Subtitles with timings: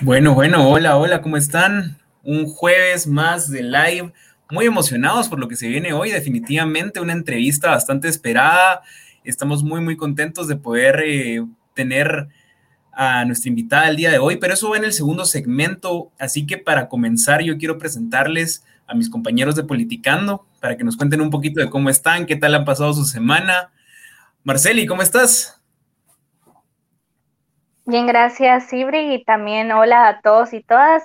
[0.00, 1.98] Bueno, bueno, hola, hola, ¿cómo están?
[2.24, 4.12] Un jueves más de live,
[4.50, 8.82] muy emocionados por lo que se viene hoy, definitivamente una entrevista bastante esperada.
[9.22, 12.28] Estamos muy, muy contentos de poder eh, tener
[12.92, 16.44] a nuestra invitada el día de hoy, pero eso va en el segundo segmento, así
[16.44, 21.20] que para comenzar yo quiero presentarles a mis compañeros de Politicando para que nos cuenten
[21.20, 23.70] un poquito de cómo están, qué tal han pasado su semana.
[24.42, 25.62] Marceli, ¿cómo estás?
[27.86, 31.04] Bien, gracias, Ibri, y también hola a todos y todas.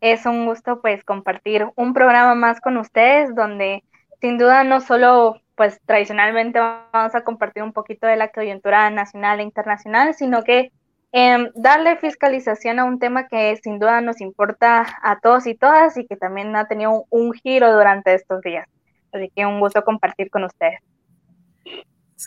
[0.00, 3.82] Es un gusto pues compartir un programa más con ustedes donde
[4.20, 9.40] sin duda no solo pues tradicionalmente vamos a compartir un poquito de la coyuntura nacional
[9.40, 10.70] e internacional, sino que
[11.12, 15.96] eh, darle fiscalización a un tema que sin duda nos importa a todos y todas
[15.96, 18.68] y que también ha tenido un giro durante estos días.
[19.12, 20.80] Así que un gusto compartir con ustedes.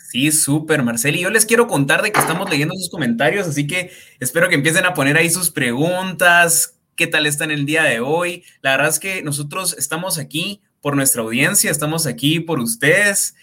[0.02, 1.20] Sí, súper, Marceli.
[1.20, 4.86] Yo les quiero contar de que estamos leyendo sus comentarios, así que espero que empiecen
[4.86, 8.42] a poner ahí sus preguntas, qué tal están el día de hoy.
[8.60, 13.36] La verdad es que nosotros estamos aquí por nuestra audiencia, estamos aquí por ustedes.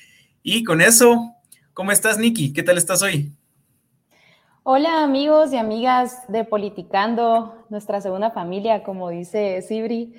[0.43, 1.33] Y con eso,
[1.73, 2.51] ¿cómo estás, Nikki?
[2.51, 3.31] ¿Qué tal estás hoy?
[4.63, 10.13] Hola amigos y amigas de Politicando, nuestra segunda familia, como dice Sibri.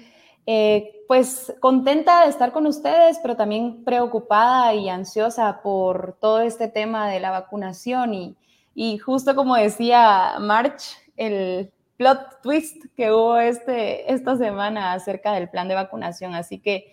[0.46, 6.68] Eh, pues contenta de estar con ustedes, pero también preocupada y ansiosa por todo este
[6.68, 8.36] tema de la vacunación y,
[8.74, 10.82] y justo como decía March,
[11.16, 16.34] el plot twist que hubo este, esta semana acerca del plan de vacunación.
[16.34, 16.92] Así que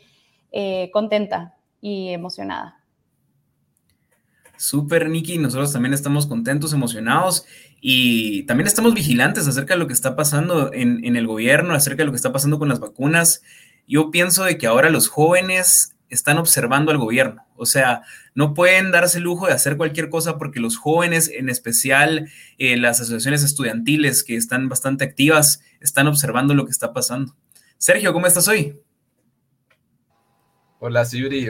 [0.52, 2.78] eh, contenta y emocionada.
[4.59, 5.38] Súper, Nikki.
[5.38, 7.45] Nosotros también estamos contentos, emocionados
[7.79, 11.99] y también estamos vigilantes acerca de lo que está pasando en, en, el gobierno, acerca
[11.99, 13.41] de lo que está pasando con las vacunas.
[13.87, 17.45] Yo pienso de que ahora los jóvenes están observando al gobierno.
[17.55, 18.02] O sea,
[18.35, 22.75] no pueden darse el lujo de hacer cualquier cosa porque los jóvenes, en especial eh,
[22.75, 27.33] las asociaciones estudiantiles que están bastante activas, están observando lo que está pasando.
[27.77, 28.77] Sergio, ¿cómo estás hoy?
[30.80, 31.49] Hola, Sibri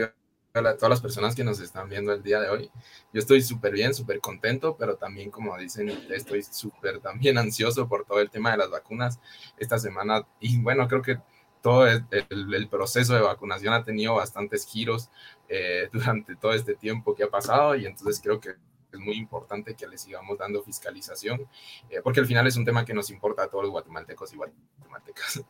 [0.54, 2.72] a todas las personas que nos están viendo el día de hoy.
[3.14, 8.06] Yo estoy súper bien, súper contento, pero también, como dicen, estoy súper también ansioso por
[8.06, 9.20] todo el tema de las vacunas
[9.58, 10.26] esta semana.
[10.40, 11.20] Y bueno, creo que
[11.62, 15.10] todo el, el proceso de vacunación ha tenido bastantes giros
[15.48, 18.56] eh, durante todo este tiempo que ha pasado y entonces creo que
[18.92, 21.48] es muy importante que le sigamos dando fiscalización,
[21.90, 24.38] eh, porque al final es un tema que nos importa a todos los guatemaltecos y
[24.38, 25.44] guatemaltecas.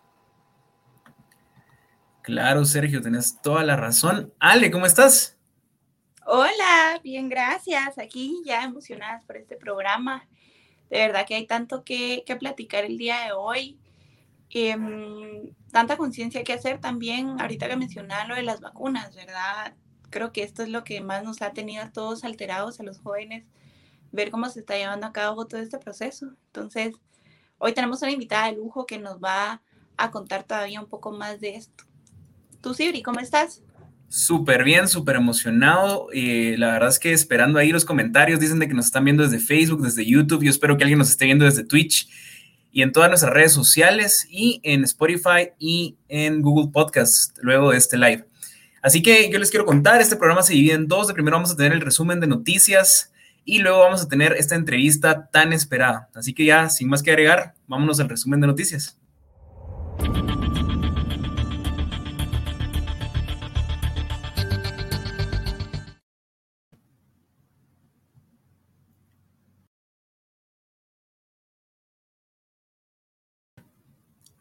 [2.21, 4.33] Claro, Sergio, tenés toda la razón.
[4.39, 5.37] Ale, ¿cómo estás?
[6.25, 7.97] Hola, bien, gracias.
[7.97, 10.27] Aquí ya emocionadas por este programa.
[10.89, 13.79] De verdad que hay tanto que, que platicar el día de hoy.
[14.51, 19.75] Eh, tanta conciencia que hacer también, ahorita que mencionaba lo de las vacunas, ¿verdad?
[20.09, 22.99] Creo que esto es lo que más nos ha tenido a todos alterados, a los
[22.99, 23.45] jóvenes,
[24.11, 26.33] ver cómo se está llevando a cabo todo este proceso.
[26.47, 26.95] Entonces,
[27.59, 29.61] hoy tenemos una invitada de lujo que nos va
[29.97, 31.83] a contar todavía un poco más de esto.
[32.61, 33.61] Tú, Sibri, ¿cómo estás?
[34.09, 36.07] Súper bien, súper emocionado.
[36.11, 39.23] y la verdad es que esperando ahí los comentarios, dicen de que nos están viendo
[39.23, 40.43] desde Facebook, desde YouTube.
[40.43, 42.09] Yo espero que alguien nos esté viendo desde Twitch
[42.71, 47.77] y en todas nuestras redes sociales y en Spotify y en Google Podcast luego de
[47.77, 48.25] este live.
[48.81, 51.07] Así que yo les quiero contar, este programa se divide en dos.
[51.07, 53.11] De primero vamos a tener el resumen de noticias
[53.45, 56.09] y luego vamos a tener esta entrevista tan esperada.
[56.13, 58.97] Así que ya, sin más que agregar, vámonos al resumen de noticias.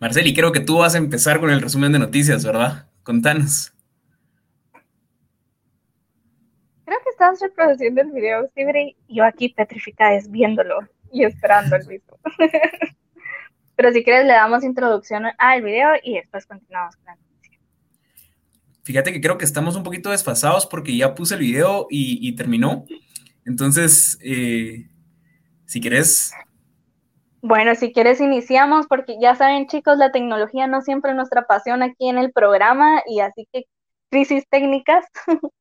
[0.00, 2.86] Marceli, creo que tú vas a empezar con el resumen de noticias, ¿verdad?
[3.02, 3.72] Contanos.
[6.84, 10.78] Creo que estás reproduciendo el video, Steve, y yo aquí petrificada es viéndolo
[11.12, 12.16] y esperando el mismo.
[13.76, 17.58] Pero si quieres le damos introducción al video y después continuamos con la noticia.
[18.84, 22.36] Fíjate que creo que estamos un poquito desfasados porque ya puse el video y, y
[22.36, 22.86] terminó.
[23.44, 24.88] Entonces, eh,
[25.64, 26.32] si quieres,
[27.42, 31.82] bueno, si quieres iniciamos porque ya saben chicos, la tecnología no siempre es nuestra pasión
[31.82, 33.64] aquí en el programa y así que
[34.10, 35.04] crisis técnicas.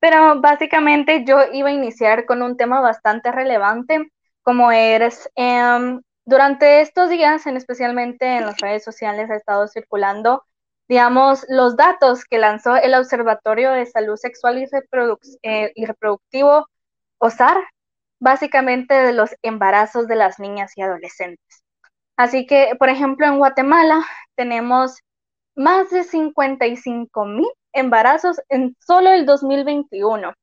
[0.00, 4.10] Pero básicamente yo iba a iniciar con un tema bastante relevante
[4.42, 5.28] como eres.
[5.36, 10.44] Eh, durante estos días, en especialmente en las redes sociales, ha estado circulando,
[10.88, 14.66] digamos, los datos que lanzó el Observatorio de Salud Sexual y,
[15.42, 16.68] eh, y Reproductivo,
[17.18, 17.58] OSAR,
[18.20, 21.64] básicamente de los embarazos de las niñas y adolescentes.
[22.16, 24.04] Así que, por ejemplo, en Guatemala
[24.36, 25.00] tenemos
[25.56, 30.34] más de 55 mil embarazos en solo el 2021.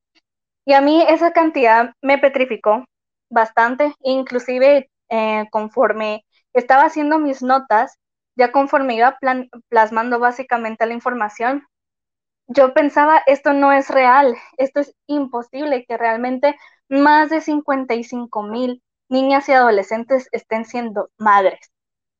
[0.65, 2.83] Y a mí esa cantidad me petrificó
[3.29, 7.97] bastante, inclusive eh, conforme estaba haciendo mis notas,
[8.35, 9.17] ya conforme iba
[9.69, 11.65] plasmando básicamente la información,
[12.47, 16.55] yo pensaba, esto no es real, esto es imposible que realmente
[16.89, 21.59] más de 55 mil niñas y adolescentes estén siendo madres.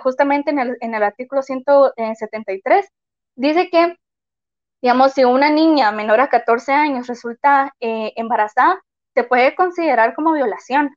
[0.03, 2.87] justamente en el, en el artículo 173,
[3.37, 3.97] dice que
[4.83, 8.81] Digamos, si una niña menor a 14 años resulta eh, embarazada,
[9.15, 10.95] se puede considerar como violación.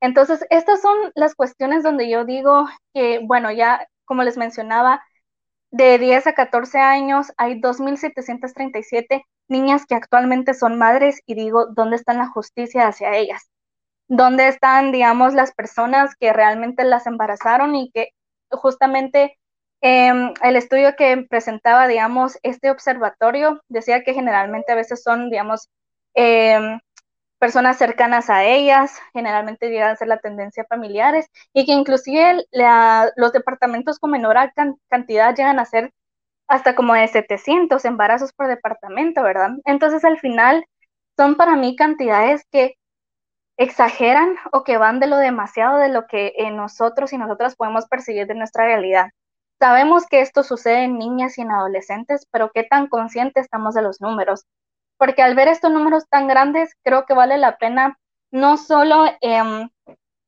[0.00, 5.02] Entonces, estas son las cuestiones donde yo digo que, bueno, ya como les mencionaba,
[5.70, 11.96] de 10 a 14 años hay 2.737 niñas que actualmente son madres y digo, ¿dónde
[11.96, 13.50] está la justicia hacia ellas?
[14.08, 18.10] ¿Dónde están, digamos, las personas que realmente las embarazaron y que
[18.50, 19.38] justamente
[19.80, 25.68] Em, el estudio que presentaba, digamos, este observatorio decía que generalmente a veces son, digamos,
[26.14, 26.80] em,
[27.38, 32.46] personas cercanas a ellas, generalmente llegan a ser la tendencia familiares, y que inclusive
[33.16, 34.36] los departamentos con menor
[34.88, 35.92] cantidad llegan a ser
[36.48, 39.50] hasta como de 700 embarazos por departamento, ¿verdad?
[39.64, 40.64] Entonces al final
[41.16, 42.74] son para mí cantidades que
[43.58, 48.26] exageran o que van de lo demasiado de lo que nosotros y nosotras podemos percibir
[48.26, 49.10] de nuestra realidad.
[49.60, 53.82] Sabemos que esto sucede en niñas y en adolescentes, pero ¿qué tan conscientes estamos de
[53.82, 54.46] los números?
[54.98, 57.98] Porque al ver estos números tan grandes, creo que vale la pena
[58.30, 59.70] no solo em,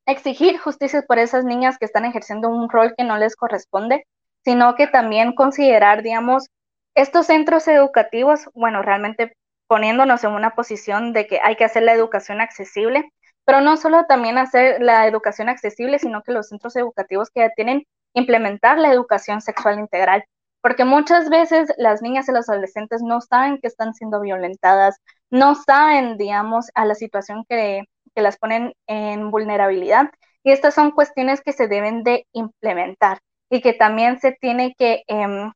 [0.07, 4.07] exigir justicia por esas niñas que están ejerciendo un rol que no les corresponde,
[4.45, 6.49] sino que también considerar, digamos,
[6.95, 9.37] estos centros educativos, bueno, realmente
[9.69, 13.13] poniéndonos en una posición de que hay que hacer la educación accesible,
[13.45, 17.51] pero no solo también hacer la educación accesible, sino que los centros educativos que ya
[17.51, 17.85] tienen
[18.15, 20.25] implementar la educación sexual integral,
[20.61, 24.97] porque muchas veces las niñas y los adolescentes no saben que están siendo violentadas,
[25.31, 27.85] no saben, digamos, a la situación que,
[28.17, 30.11] las ponen en vulnerabilidad.
[30.43, 35.05] Y estas son cuestiones que se deben de implementar y que también se tiene que,
[35.07, 35.53] em,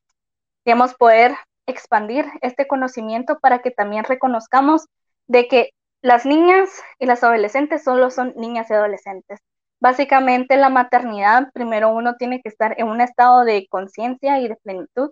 [0.65, 1.35] digamos, poder
[1.67, 4.87] expandir este conocimiento para que también reconozcamos
[5.27, 6.69] de que las niñas
[6.99, 9.39] y las adolescentes solo son niñas y adolescentes.
[9.79, 14.55] Básicamente la maternidad, primero uno tiene que estar en un estado de conciencia y de
[14.57, 15.11] plenitud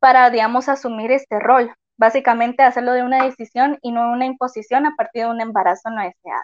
[0.00, 1.72] para, digamos, asumir este rol.
[1.98, 6.02] Básicamente hacerlo de una decisión y no una imposición a partir de un embarazo no
[6.02, 6.42] deseado.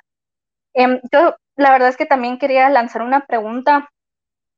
[0.75, 3.89] Em, yo la verdad es que también quería lanzar una pregunta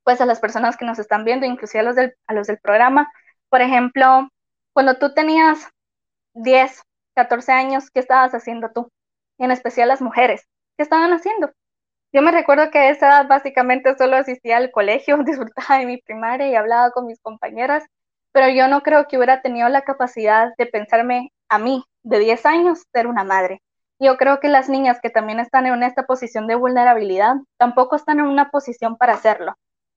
[0.05, 2.59] pues a las personas que nos están viendo, inclusive a los del, a los del
[2.59, 3.11] programa.
[3.51, 4.29] Por ejemplo,
[4.73, 5.69] cuando tú tenías
[6.35, 6.83] 10,
[7.15, 8.91] 14 años, ¿qué estabas haciendo tú?
[9.39, 10.47] En especial las mujeres.
[10.77, 11.53] ¿Qué estaban haciendo?
[12.11, 15.99] Yo me recuerdo que a esa edad básicamente solo asistía al colegio, disfrutaba de mi
[15.99, 17.85] primaria y hablaba con mis compañeras,
[18.33, 22.47] pero yo no creo que hubiera tenido la capacidad de pensarme a mí, de 10
[22.47, 23.63] años, ser una madre.
[23.99, 28.21] Yo creo que las niñas que también están en esta posición de vulnerabilidad tampoco están
[28.21, 29.55] en una posición para hacerlo.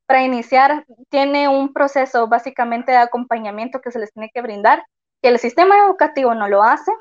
[0.08, 4.84] Para iniciar, tiene un proceso básicamente de acompañamiento que se les tiene que brindar,
[5.22, 6.92] que el sistema educativo no lo hace,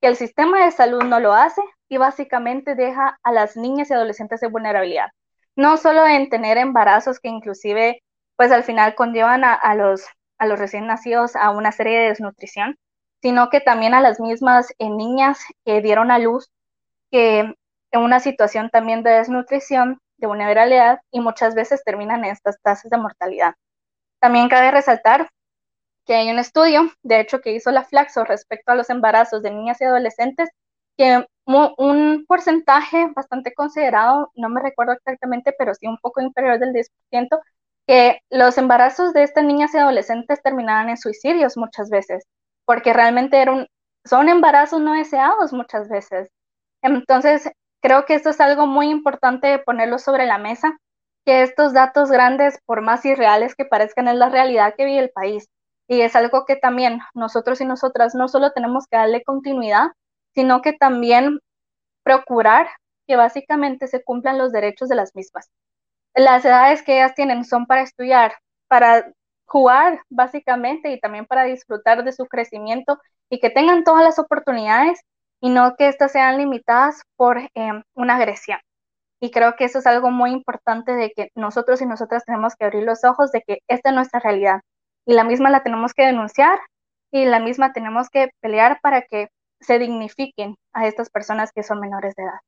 [0.00, 3.94] que el sistema de salud no lo hace y básicamente deja a las niñas y
[3.94, 5.10] adolescentes en vulnerabilidad.
[5.56, 8.02] No solo en tener embarazos que inclusive
[8.36, 10.06] pues al final conllevan a, los,
[10.38, 12.78] a los recién nacidos a una serie de desnutrición,
[13.20, 16.48] sino que también a las mismas eh, niñas que dieron a luz
[17.10, 22.56] que en una situación también de desnutrición, de vulnerabilidad y muchas veces terminan en estas
[22.62, 23.54] tasas de mortalidad.
[24.20, 25.28] También cabe resaltar
[26.06, 29.50] que hay un estudio, de hecho, que hizo la Flaxo respecto a los embarazos de
[29.50, 30.48] niñas y adolescentes,
[30.96, 31.26] que
[31.78, 37.40] un porcentaje bastante considerado, no me recuerdo exactamente, pero sí un poco inferior del 10%,
[37.86, 42.24] que los embarazos de estas niñas y adolescentes terminaban en suicidios muchas veces,
[42.64, 43.66] porque realmente eran,
[44.04, 46.28] son embarazos no deseados muchas veces.
[46.82, 50.76] Entonces, creo que esto es algo muy importante ponerlo sobre la mesa,
[51.24, 55.10] que estos datos grandes, por más irreales que parezcan, es la realidad que vive el
[55.10, 55.48] país.
[55.88, 59.88] Y es algo que también nosotros y nosotras no solo tenemos que darle continuidad,
[60.34, 61.40] sino que también
[62.02, 62.68] procurar
[63.06, 65.50] que básicamente se cumplan los derechos de las mismas.
[66.14, 68.34] Las edades que ellas tienen son para estudiar,
[68.68, 69.12] para
[69.46, 75.00] jugar básicamente y también para disfrutar de su crecimiento y que tengan todas las oportunidades
[75.40, 78.60] y no que éstas sean limitadas por em, una agresión.
[79.20, 82.64] Y creo que eso es algo muy importante de que nosotros y nosotras tenemos que
[82.64, 84.60] abrir los ojos de que esta es nuestra realidad
[85.06, 86.58] y la misma la tenemos que denunciar
[87.10, 89.28] y la misma tenemos que pelear para que
[89.60, 92.40] se dignifiquen a estas personas que son menores de edad.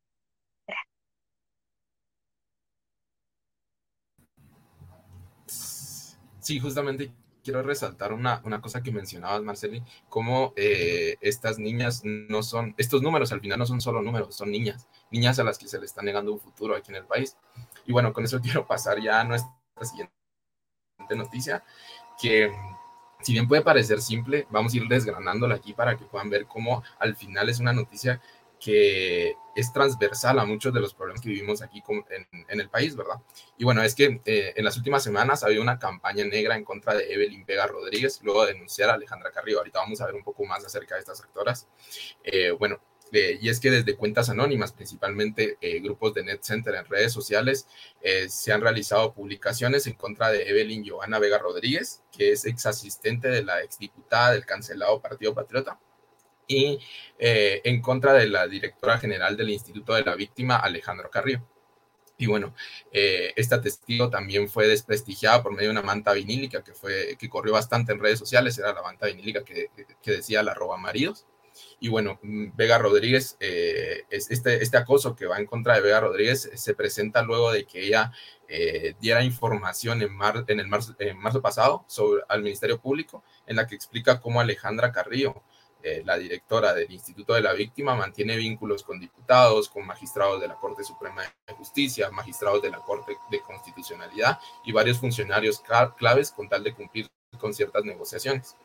[5.47, 12.42] Sí, justamente quiero resaltar una, una cosa que mencionabas, Marceli, como eh, estas niñas no
[12.42, 15.69] son, estos números al final no son solo números, son niñas, niñas a las que
[15.69, 17.37] se les está negando un futuro aquí en el país.
[17.87, 19.52] Y bueno, con eso quiero pasar ya a nuestra
[19.83, 20.12] siguiente
[21.16, 21.64] noticia,
[22.21, 22.52] que
[23.23, 26.83] si bien puede parecer simple, vamos a ir desgranándola aquí para que puedan ver cómo
[26.99, 28.21] al final es una noticia
[28.62, 31.83] que es transversal a muchos de los problemas que vivimos aquí
[32.49, 33.17] en, el país, ¿verdad?
[33.59, 36.64] Y bueno, es que eh, en las últimas semanas ha habido una campaña negra en
[36.64, 39.59] contra de Evelyn Vega Rodríguez, luego de denunciar a Alejandra Carrillo.
[39.59, 41.67] Ahorita vamos a ver un poco más acerca de estas actoras.
[42.23, 42.79] Eh, bueno,
[43.12, 47.66] eh, y es que desde cuentas anónimas, principalmente grupos de Net Center en redes sociales,
[48.28, 53.28] se han realizado publicaciones en contra de Evelyn Johanna Vega Rodríguez, que es ex asistente
[53.28, 55.78] de la exdiputada del cancelado Partido Patriota
[56.47, 56.78] y
[57.19, 61.42] eh, en contra de la directora general del Instituto de la Víctima, Alejandro Carrillo.
[62.19, 62.54] Y bueno,
[62.92, 67.28] eh, esta testigo también fue desprestigiada por medio de una manta vinílica que, fue, que
[67.28, 69.71] corrió bastante en redes sociales, era la manta vinílica que,
[70.02, 71.26] que decía la roba maridos.
[71.83, 76.49] Y bueno, Vega Rodríguez, eh, este, este acoso que va en contra de Vega Rodríguez
[76.55, 78.12] se presenta luego de que ella
[79.01, 81.87] diera información en, mar, en el marzo, pasado
[82.29, 85.43] al Ministerio Público, en la que explica cómo Alejandra Carrillo
[85.85, 90.47] eh, la directora del Instituto de la Víctima, mantiene vínculos con diputados, con magistrados de
[90.47, 95.61] la Corte Suprema de Justicia, magistrados de la Corte de Constitucionalidad y varios funcionarios
[95.97, 98.57] claves con tal de cumplir con ciertas negociaciones.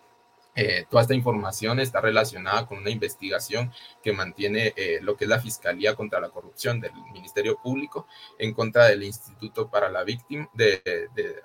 [0.59, 3.71] Eh, toda esta información está relacionada con una investigación
[4.01, 8.07] que mantiene eh, lo que es la Fiscalía contra la Corrupción del Ministerio Público
[8.39, 10.49] en contra del Instituto para la Víctima,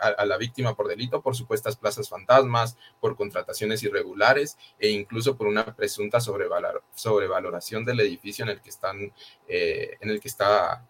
[0.00, 5.46] a, la víctima por delito, por supuestas plazas fantasmas, por contrataciones irregulares e incluso por
[5.46, 9.12] una presunta sobrevaloración del edificio en el que están,
[9.46, 10.86] eh, en el que está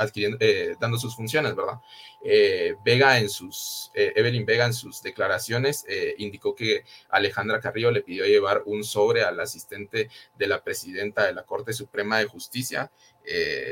[0.00, 1.78] adquiriendo, eh, dando sus funciones, ¿verdad?
[2.24, 5.84] Eh, Vega en sus, eh, Evelyn Vega en sus declaraciones
[6.18, 11.34] indicó que Alejandra Carrillo le pidió llevar un sobre al asistente de la presidenta de
[11.34, 12.90] la Corte Suprema de Justicia,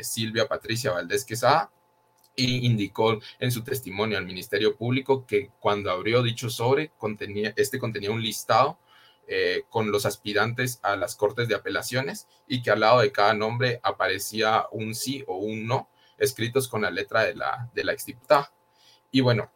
[0.02, 1.70] Silvia Patricia Valdés Quesada,
[2.36, 7.78] y indicó en su testimonio al Ministerio Público que cuando abrió dicho sobre, contenía, este
[7.78, 8.78] contenía un listado
[9.68, 13.78] con los aspirantes a las cortes de apelaciones y que al lado de cada nombre
[13.82, 15.88] aparecía un sí o un no
[16.18, 18.52] escritos con la letra de la, de la exdiputada.
[19.10, 19.50] Y bueno,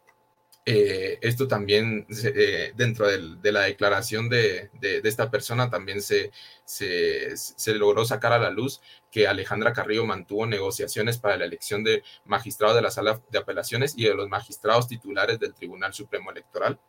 [0.65, 6.31] eh, esto también eh, dentro de la declaración de, de, esta persona también se,
[6.63, 8.79] se, se, logró sacar a la luz
[9.11, 13.93] que Alejandra Carrillo mantuvo negociaciones para la elección de magistrados de la sala de apelaciones
[13.97, 16.79] y de los magistrados titulares del Tribunal Supremo Electoral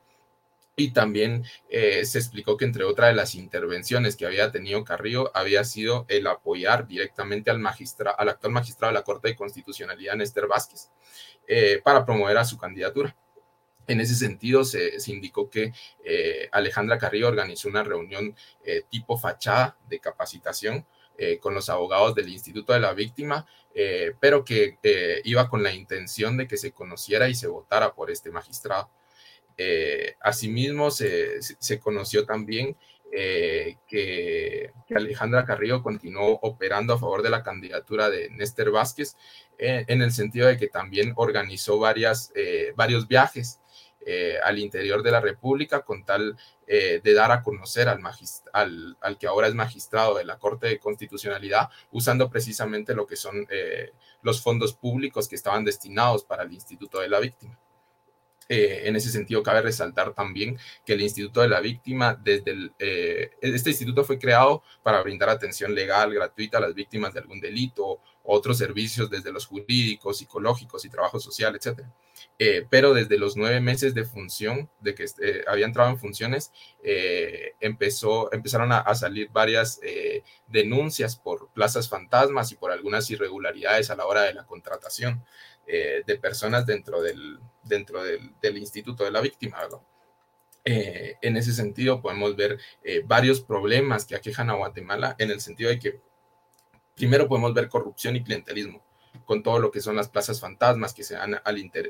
[0.76, 5.30] y también eh, se explicó que entre otras de las intervenciones que había tenido Carrillo
[5.34, 10.48] había sido el apoyar directamente al, al actual magistrado de la Corte de Constitucionalidad, Néstor
[10.48, 10.90] Vázquez,
[11.46, 13.16] eh, para promover a su candidatura.
[13.86, 18.34] En ese sentido, se, indicó que eh, Alejandra Carrillo organizó una reunión
[18.88, 20.86] tipo fachada de capacitación
[21.40, 23.46] con los abogados del Instituto de la Víctima,
[24.18, 24.78] pero que
[25.24, 28.90] iba con la intención de que se conociera y se votara por este magistrado.
[29.56, 31.40] Eh, asimismo, se,
[31.80, 32.76] conoció también
[33.12, 39.16] eh, que, Alejandra Carrillo continuó operando a favor de la candidatura de Néstor Vázquez,
[39.58, 42.32] eh, en el sentido de que también organizó varias,
[42.76, 43.60] varios viajes
[44.44, 48.00] al interior de la República con tal de dar a conocer al,
[48.52, 53.16] al, al, que ahora es magistrado de la Corte de Constitucionalidad, usando precisamente lo que
[53.16, 53.46] son
[54.20, 57.58] los fondos públicos que estaban destinados para el Instituto de la Víctima.
[58.48, 62.72] Eh, en ese sentido, cabe resaltar también que el Instituto de la Víctima, desde el,
[62.78, 67.40] eh, este instituto fue creado para brindar atención legal gratuita a las víctimas de algún
[67.40, 71.80] delito, otros servicios desde los jurídicos, psicológicos y trabajo social, etc.
[72.38, 75.06] Eh, pero desde los nueve meses de función, de que
[75.46, 76.52] había entrado en funciones,
[77.60, 79.80] empezó, empezaron a, a salir varias
[80.46, 85.22] denuncias por plazas fantasmas y por algunas irregularidades a la hora de la contratación.
[85.66, 89.58] Eh, de personas dentro del, dentro del, Instituto de la Víctima.
[90.62, 95.40] Eh, en ese sentido, podemos ver eh, varios problemas que aquejan a Guatemala en el
[95.40, 96.00] sentido de que
[96.94, 98.84] primero podemos ver corrupción y clientelismo
[99.24, 101.40] con todo lo que son las plazas fantasmas que se, al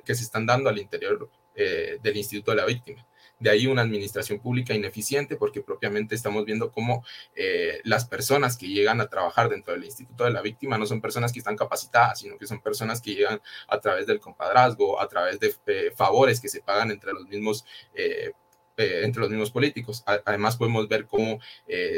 [0.05, 3.05] que se están dando al interior del Instituto de la Víctima.
[3.45, 7.05] De ahí una administración pública ineficiente porque propiamente estamos viendo cómo
[7.37, 11.03] eh, las personas que llegan a trabajar dentro del Instituto de la Víctima no son
[11.03, 15.07] personas que están capacitadas, sino que son personas que llegan a través del compadrazgo, a
[15.09, 18.33] través de eh, favores que se pagan entre los mismos eh,
[18.79, 20.03] entre los mismos políticos.
[20.07, 21.39] Además, podemos ver cómo,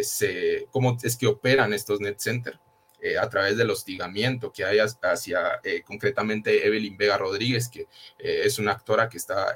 [0.02, 2.58] se, cómo es que operan estos net centers
[3.18, 7.86] a través del hostigamiento que hay hacia concretamente Evelyn Vega Rodríguez, que
[8.18, 9.54] es una actora que está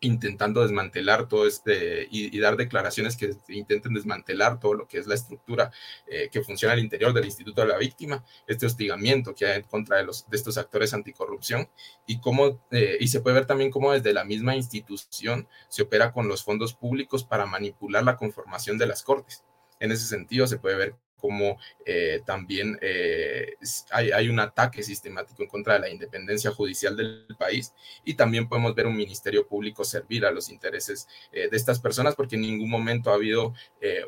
[0.00, 5.14] intentando desmantelar todo este y, dar declaraciones que intenten desmantelar todo lo que es la
[5.14, 5.70] estructura
[6.06, 9.62] eh, que funciona al interior del Instituto de la Víctima, este hostigamiento que hay en
[9.64, 11.68] contra de, los, de estos actores anticorrupción
[12.06, 16.12] y cómo, eh, y se puede ver también cómo desde la misma institución se opera
[16.12, 19.44] con los fondos públicos para manipular la conformación de las cortes.
[19.80, 23.54] En ese sentido, se puede ver como eh, también eh,
[23.90, 27.72] hay, un ataque sistemático en contra de la independencia judicial del país
[28.04, 32.14] y también podemos ver un ministerio público servir a los intereses eh, de estas personas
[32.14, 33.54] porque en ningún momento ha habido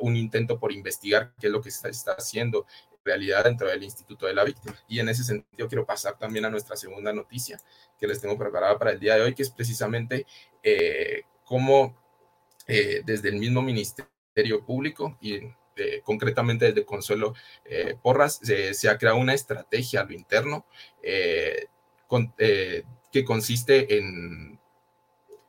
[0.00, 3.83] un intento por investigar qué es lo que se está, haciendo en realidad dentro del
[3.83, 4.76] Instituto de la Víctima.
[4.88, 7.61] Y en ese sentido quiero pasar también a nuestra segunda noticia
[7.99, 10.26] que les tengo preparada para el día de hoy, que es precisamente
[11.45, 11.97] cómo
[12.66, 15.40] desde el mismo Ministerio Público y
[15.76, 20.67] eh, concretamente desde Consuelo eh, Porras, se ha creado una estrategia a lo interno
[21.02, 21.69] eh,
[23.11, 24.61] que consiste en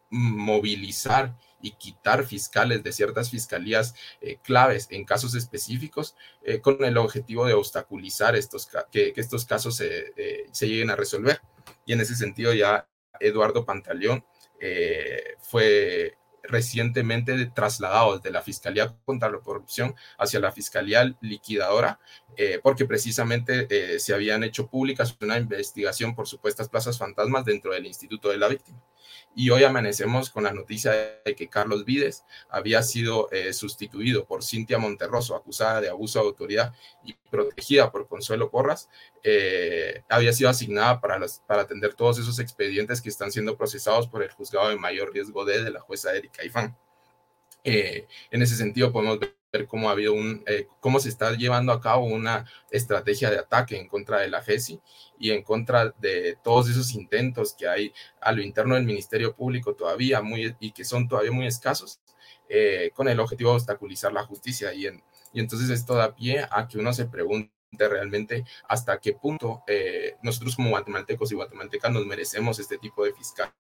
[0.10, 3.96] movilizar y quitar fiscales de ciertas fiscalías
[4.44, 6.16] claves en casos específicos
[6.62, 10.14] con el objetivo de obstaculizar estos, que, que estos casos se,
[10.52, 11.42] se, lleguen a resolver.
[11.86, 12.88] Y en ese sentido ya
[13.20, 14.26] Eduardo Pantaleón
[15.40, 22.00] fue recientemente trasladados de la Fiscalía contra la Corrupción hacia la Fiscalía Liquidadora,
[22.38, 27.74] eh, porque precisamente eh, se habían hecho públicas una investigación por supuestas plazas fantasmas dentro
[27.74, 28.82] del Instituto de la Víctima
[29.36, 30.92] y hoy amanecemos con la noticia
[31.26, 36.26] de que Carlos Vides había sido eh, sustituido por Cintia Monterroso, acusada de abuso de
[36.26, 38.90] autoridad y protegida por Consuelo Porras,
[39.24, 44.22] eh, había sido asignada para, para atender todos esos expedientes que están siendo procesados por
[44.24, 46.78] el juzgado de mayor riesgo de, la jueza Erika Ifán.
[47.64, 51.32] Eh, en ese sentido, podemos ver ver cómo ha habido un, eh, cómo se está
[51.34, 54.82] llevando a cabo una estrategia de ataque en contra de la GESI
[55.20, 59.76] y en contra de todos esos intentos que hay a lo interno del Ministerio Público
[59.76, 62.02] todavía muy, y que son todavía muy escasos,
[62.50, 64.74] eh, con el objetivo de obstaculizar la justicia.
[64.74, 69.14] Y, en, y entonces esto da pie a que uno se pregunte realmente hasta qué
[69.14, 73.52] punto eh, nosotros como guatemaltecos y guatemaltecas nos merecemos este tipo de fiscal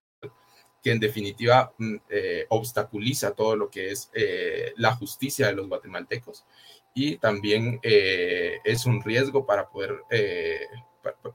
[0.84, 5.70] que en definitiva mm, eh, obstaculiza todo lo que es eh, la justicia de los
[5.70, 6.46] guatemaltecos
[6.94, 10.02] y también eh, es un riesgo para poder,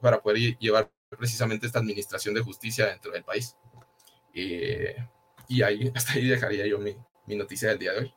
[0.00, 3.56] para, poder llevar precisamente esta administración de justicia dentro del país.
[4.32, 6.94] y ahí, hasta ahí dejaría yo mi,
[7.26, 8.14] mi noticia del día de hoy.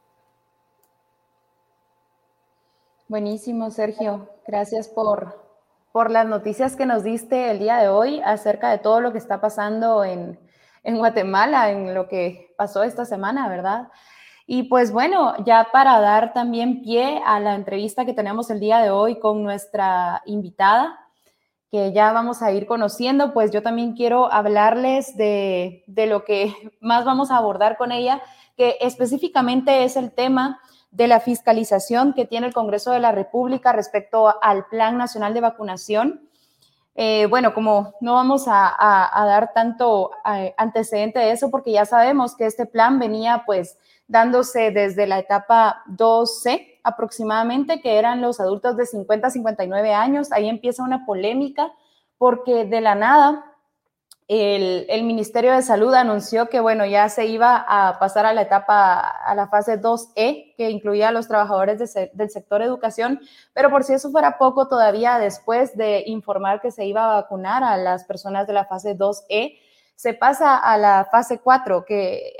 [3.07, 4.29] Buenísimo, Sergio.
[4.45, 5.35] Gracias por,
[5.91, 9.17] por las noticias que nos diste el día de hoy acerca de todo lo que
[9.17, 10.39] está pasando en,
[10.83, 13.89] en Guatemala, en lo que pasó esta semana, ¿verdad?
[14.47, 18.79] Y pues bueno, ya para dar también pie a la entrevista que tenemos el día
[18.79, 20.99] de hoy con nuestra invitada,
[21.69, 26.53] que ya vamos a ir conociendo, pues yo también quiero hablarles de, de lo que
[26.81, 28.21] más vamos a abordar con ella,
[28.57, 33.71] que específicamente es el tema de la fiscalización que tiene el Congreso de la República
[33.71, 36.29] respecto al Plan Nacional de Vacunación
[36.95, 38.75] eh, bueno, como no vamos a,
[39.25, 43.77] dar tanto eh, antecedente de eso, porque ya sabemos que este plan venía pues
[44.07, 50.31] dándose desde la etapa 2C aproximadamente, que eran los adultos de 50 a 59 años.
[50.31, 51.71] Ahí empieza una polémica
[52.17, 53.50] porque de la nada
[54.27, 58.99] el, Ministerio de Salud anunció que, bueno, ya se iba a pasar a la etapa,
[58.99, 63.19] a la fase 2E, que incluía a los trabajadores del sector educación,
[63.53, 67.63] pero por si eso fuera poco, todavía después de informar que se iba a vacunar
[67.63, 69.57] a las personas de la fase 2E,
[69.95, 72.33] se pasa a la fase 4, que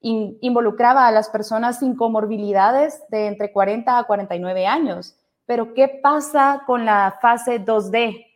[0.00, 5.16] involucraba a las personas sin comorbilidades de entre 40 a 49 años.
[5.46, 8.26] Pero ¿qué pasa con la fase 2D,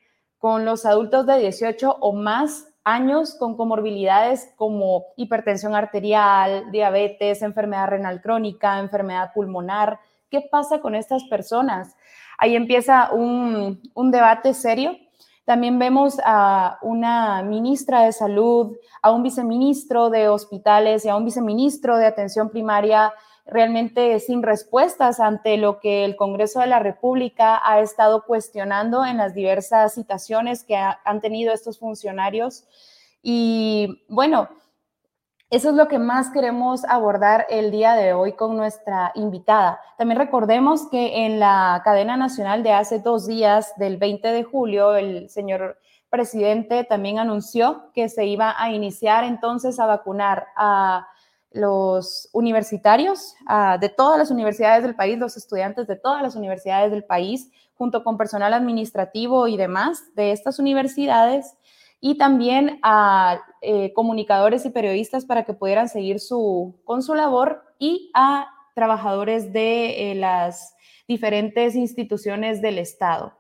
[0.41, 7.89] con los adultos de 18 o más años con comorbilidades como hipertensión arterial, diabetes, enfermedad
[7.89, 10.01] renal crónica, enfermedad pulmonar?
[10.29, 11.95] ¿Qué pasa con estas personas?
[12.39, 14.97] Ahí empieza un, un debate serio
[15.51, 21.25] también vemos a una ministra de salud, a un viceministro de hospitales y a un
[21.25, 23.13] viceministro de atención primaria
[23.51, 29.17] realmente sin respuestas ante lo que el Congreso de la República ha estado cuestionando en
[29.17, 32.65] las diversas citaciones que han tenido estos funcionarios.
[33.23, 34.49] Y bueno,
[35.51, 39.81] eso es lo que más queremos abordar el día de hoy con nuestra invitada.
[39.99, 44.95] También recordemos que en la cadena nacional de hace dos días, del 20 de julio,
[44.95, 45.77] el señor
[46.09, 51.09] presidente también anunció que se iba a iniciar entonces a vacunar a
[51.53, 53.35] los universitarios
[53.81, 58.05] de todas las universidades del país, los estudiantes de todas las universidades del país, junto
[58.05, 61.57] con personal administrativo y demás de estas universidades
[62.01, 67.63] y también a eh, comunicadores y periodistas para que pudieran seguir su, con su labor
[67.79, 70.75] y a trabajadores de eh, las
[71.07, 73.35] diferentes instituciones del Estado.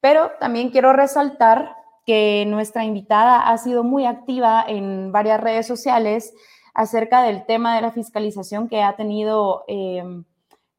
[0.00, 6.32] Pero también quiero resaltar que nuestra invitada ha sido muy activa en varias redes sociales
[6.74, 10.02] acerca del tema de la fiscalización que ha tenido eh,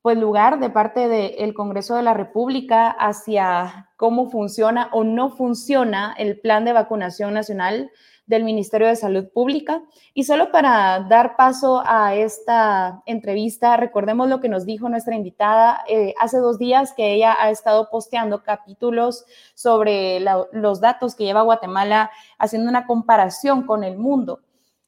[0.04, 6.14] pues lugar de parte del Congreso de la República hacia cómo funciona o no funciona
[6.18, 7.90] el plan de vacunación nacional
[8.26, 9.82] del Ministerio de Salud Pública.
[10.14, 15.86] Y solo para dar paso a esta entrevista, recordemos lo que nos dijo nuestra invitada
[15.88, 20.20] eh, hace dos días, que ella ha estado posteando capítulos sobre
[20.52, 24.42] los datos que lleva Guatemala, haciendo una comparación con el mundo.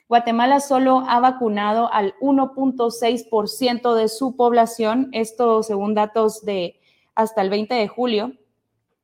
[0.08, 6.80] Guatemala solo ha vacunado al 1.6% de su población, esto según datos de
[7.16, 8.34] hasta el 20 de julio.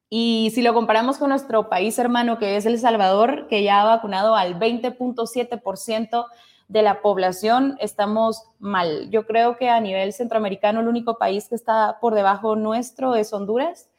[0.10, 3.86] Y si lo comparamos con nuestro país hermano, que es El Salvador, que ya ha
[3.86, 6.26] vacunado al 20.7%
[6.68, 9.10] de la población, estamos mal.
[9.10, 13.34] Yo creo que a nivel centroamericano el único país que está por debajo nuestro es
[13.34, 13.90] Honduras.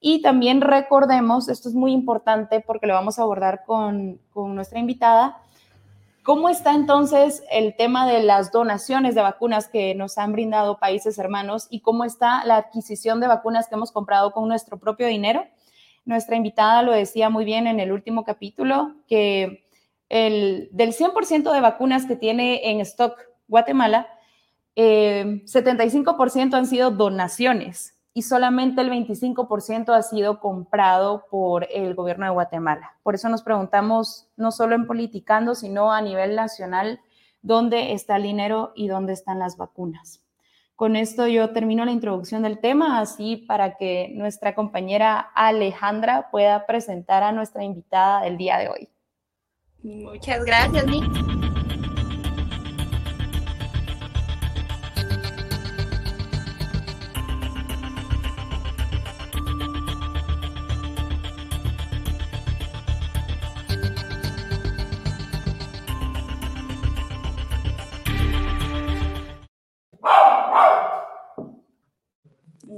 [0.00, 4.78] Y también recordemos, esto es muy importante porque lo vamos a abordar con, con nuestra
[4.78, 5.36] invitada,
[6.28, 11.16] ¿Cómo está entonces el tema de las donaciones de vacunas que nos han brindado países
[11.16, 15.46] hermanos y cómo está la adquisición de vacunas que hemos comprado con nuestro propio dinero?
[16.04, 19.64] Nuestra invitada lo decía muy bien en el último capítulo, que
[20.10, 24.06] el, del 100% de vacunas que tiene en stock Guatemala,
[24.76, 32.26] 75% eh, han sido donaciones y solamente el 25% ha sido comprado por el gobierno
[32.26, 32.96] de Guatemala.
[33.04, 36.98] Por eso nos preguntamos, no solo en Politicando, sino a nivel nacional,
[37.42, 40.20] dónde está el dinero y dónde están las vacunas.
[40.74, 46.66] Con esto yo termino la introducción del tema, así para que nuestra compañera Alejandra pueda
[46.66, 48.88] presentar a nuestra invitada del día de hoy.
[49.84, 51.47] Muchas gracias, Nick.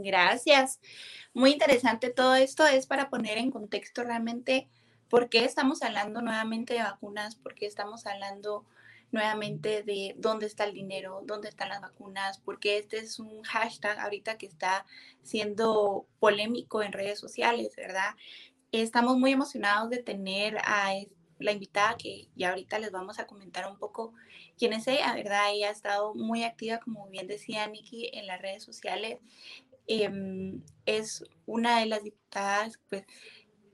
[0.03, 0.81] Gracias.
[1.35, 2.67] Muy interesante todo esto.
[2.67, 4.69] Es para poner en contexto realmente
[5.09, 8.65] por qué estamos hablando nuevamente de vacunas, por qué estamos hablando
[9.13, 13.99] nuevamente de dónde está el dinero, dónde están las vacunas, porque este es un hashtag
[13.99, 14.87] ahorita que está
[15.23, 18.15] siendo polémico en redes sociales, ¿verdad?
[18.73, 20.93] Estamos muy emocionados de tener a
[21.41, 24.13] la invitada que ya ahorita les vamos a comentar un poco
[24.57, 25.51] quién es ella, ¿verdad?
[25.53, 29.19] Ella ha estado muy activa, como bien decía Nikki, en las redes sociales
[29.93, 33.05] Em, es una de las diputadas pues,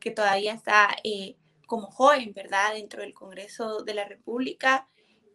[0.01, 2.73] que todavía está eh, como joven, ¿verdad?
[2.73, 4.89] Dentro del Congreso de la República.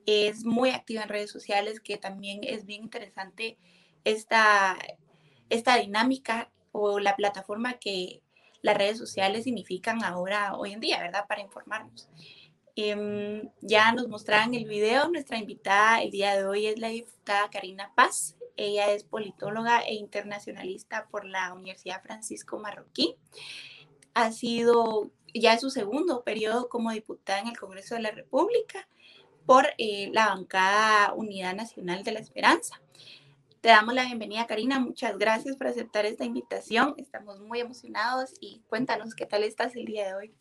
[0.08, 3.60] Es muy activa en redes sociales, que también es bien interesante
[4.06, 4.76] esta,
[5.52, 8.24] esta dinámica o la plataforma que
[8.64, 11.28] las redes sociales significan ahora, hoy en día, ¿verdad?
[11.28, 12.10] Para informarnos.
[12.76, 17.52] Em, ya nos mostraron el video, nuestra invitada el día de hoy es la diputada
[17.52, 18.36] Karina Paz.
[18.58, 23.16] Ella es politóloga e internacionalista por la Universidad Francisco Marroquí.
[24.14, 28.88] Ha sido ya su segundo periodo como diputada en el Congreso de la República
[29.46, 32.82] por eh, la bancada Unidad Nacional de la Esperanza.
[33.62, 34.80] Te damos la bienvenida, Karina.
[34.80, 36.96] Muchas gracias por aceptar esta invitación.
[36.98, 40.34] Estamos muy emocionados y cuéntanos qué tal estás el día de hoy.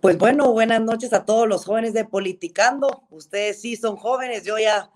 [0.00, 3.04] Pues bueno, buenas noches a todos los jóvenes de Politicando.
[3.10, 4.90] Ustedes sí son jóvenes, yo ya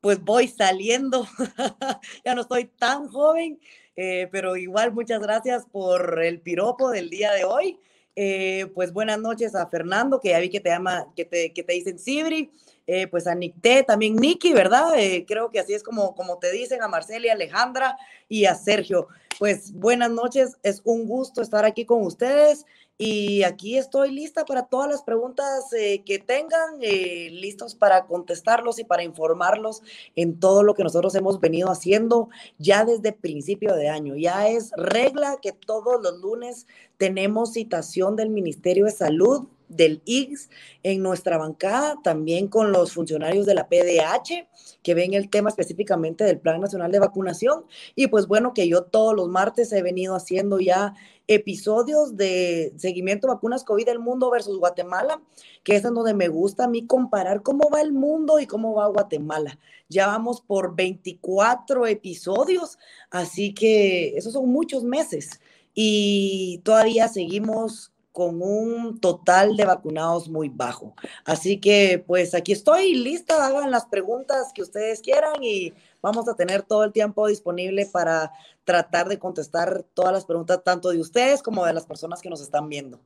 [0.00, 1.26] pues voy saliendo,
[2.24, 3.60] ya no estoy tan joven,
[3.96, 7.78] eh, pero igual muchas gracias por el piropo del día de hoy.
[8.16, 11.62] Eh, pues buenas noches a Fernando, que ya vi que te llama, que te, que
[11.62, 12.50] te dicen Sibri,
[12.86, 14.92] eh, pues a Nicté, también Nicky, ¿verdad?
[15.26, 17.96] creo que así es como, como te dicen a Marcelia, Alejandra
[18.28, 19.08] y a Sergio.
[19.38, 22.66] Pues buenas noches, es un gusto estar aquí con ustedes.
[23.02, 28.78] Y aquí estoy lista para todas las preguntas eh, que tengan, eh, listos para contestarlos
[28.78, 29.82] y para informarlos
[30.16, 34.16] en todo lo que nosotros hemos venido haciendo ya desde principio de año.
[34.16, 36.66] Ya es regla que todos los lunes
[36.98, 40.50] tenemos citación del Ministerio de Salud del IGS
[40.82, 44.46] en nuestra bancada, también con los funcionarios de la PDH
[44.82, 47.64] que ven el tema específicamente del Plan Nacional de Vacunación.
[47.94, 50.94] Y pues bueno, que yo todos los martes he venido haciendo ya
[51.26, 55.22] episodios de seguimiento vacunas COVID del mundo versus Guatemala,
[55.62, 58.88] que es donde me gusta a mí comparar cómo va el mundo y cómo va
[58.88, 59.58] Guatemala.
[59.88, 62.78] Ya vamos por 24 episodios,
[63.10, 65.40] así que esos son muchos meses
[65.74, 70.94] y todavía seguimos con un total de vacunados muy bajo.
[71.24, 76.34] Así que pues aquí estoy lista, hagan las preguntas que ustedes quieran y vamos a
[76.34, 78.30] tener todo el tiempo disponible para
[78.64, 82.42] tratar de contestar todas las preguntas, tanto de ustedes como de las personas que nos
[82.42, 83.00] están viendo.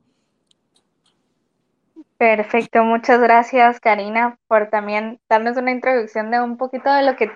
[2.17, 7.31] Perfecto, muchas gracias Karina por también darnos una introducción de un poquito de lo que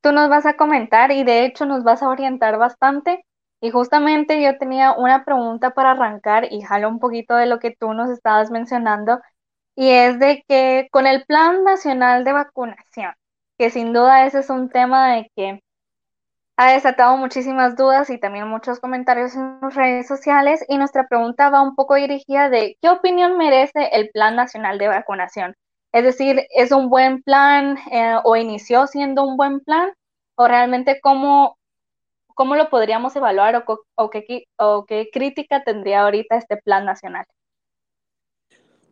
[0.00, 3.22] tú nos vas a comentar y de hecho nos vas a orientar bastante.
[3.60, 7.74] Y justamente yo tenía una pregunta para arrancar y jalo un poquito de lo que
[7.78, 9.20] tú nos estabas mencionando
[9.74, 13.12] y es de que con el Plan Nacional de Vacunación,
[13.58, 15.62] que sin duda ese es un tema de que
[16.56, 21.50] ha desatado muchísimas dudas y también muchos comentarios en las redes sociales y nuestra pregunta
[21.50, 25.54] va un poco dirigida de qué opinión merece el Plan Nacional de Vacunación.
[25.92, 29.92] Es decir, ¿es un buen plan eh, o inició siendo un buen plan?
[30.34, 31.57] ¿O realmente cómo,
[32.38, 33.64] cómo lo podríamos evaluar
[33.96, 34.10] o,
[34.86, 37.26] qué crítica tendría ahorita este plan nacional?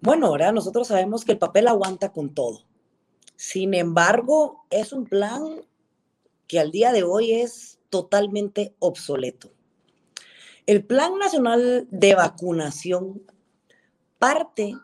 [0.00, 2.64] Bueno, ahora nosotros sabemos que el papel aguanta con todo.
[3.36, 5.64] Sin embargo, es un plan
[6.48, 9.52] que al día de hoy es totalmente obsoleto.
[10.66, 13.22] El Plan Nacional de Vacunación
[14.18, 14.74] parte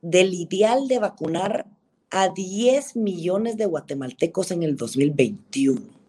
[0.00, 1.66] del ideal de vacunar
[2.10, 6.01] a 10 millones de guatemaltecos en el 2021.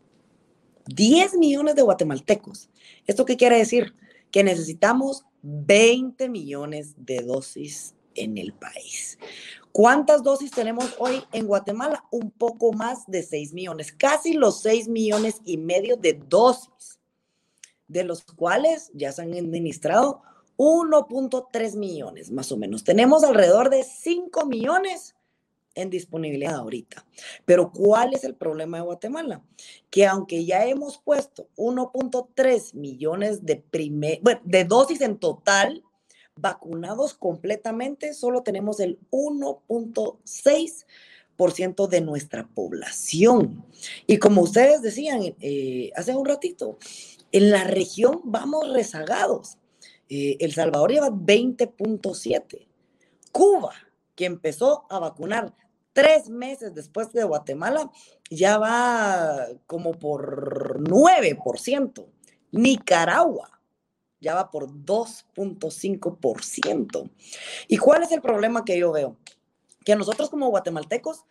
[0.88, 2.70] 10 millones de guatemaltecos.
[3.06, 3.96] ¿Esto qué quiere decir?
[4.32, 9.18] Que necesitamos 20 millones de dosis en el país.
[9.72, 12.06] ¿Cuántas dosis tenemos hoy en Guatemala?
[12.12, 17.00] Un poco más de 6 millones, casi los 6 millones y medio de dosis,
[17.88, 20.22] de los cuales ya se han administrado
[20.58, 22.84] 1.3 millones más o menos.
[22.84, 25.16] Tenemos alrededor de 5 millones
[25.76, 27.06] en disponibilidad ahorita.
[27.46, 29.44] Pero ¿cuál es el problema de Guatemala?
[29.90, 33.64] Que aunque ya hemos puesto 1.3 millones de,
[34.44, 35.84] de dosis en total,
[36.36, 43.66] vacunados completamente, solo tenemos el 1.6% de nuestra población.
[44.08, 46.78] Y como ustedes decían eh, hace un ratito,
[47.32, 49.58] en la región vamos rezagados.
[50.10, 52.68] Eh, el Salvador lleva 20.7.
[53.32, 53.74] Cuba,
[54.16, 55.56] que empezó a vacunar
[55.94, 57.90] tres meses después de Guatemala,
[58.30, 62.06] ya va como por 9%.
[62.52, 63.62] Nicaragua,
[64.20, 67.10] ya va por 2.5%.
[67.68, 69.16] ¿Y cuál es el problema que yo veo?
[69.86, 71.24] Que nosotros como guatemaltecos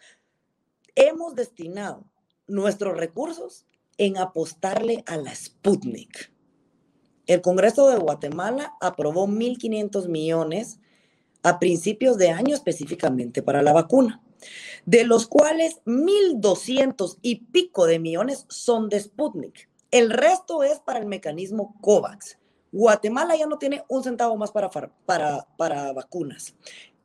[0.94, 2.06] hemos destinado
[2.46, 3.66] nuestros recursos
[3.98, 6.32] en apostarle a la Sputnik.
[7.26, 10.78] El Congreso de Guatemala aprobó 1.500 millones
[11.42, 14.22] a principios de año específicamente para la vacuna,
[14.86, 19.68] de los cuales 1.200 y pico de millones son de Sputnik.
[19.90, 22.38] El resto es para el mecanismo COVAX.
[22.72, 26.54] Guatemala ya no tiene un centavo más para, para, para vacunas.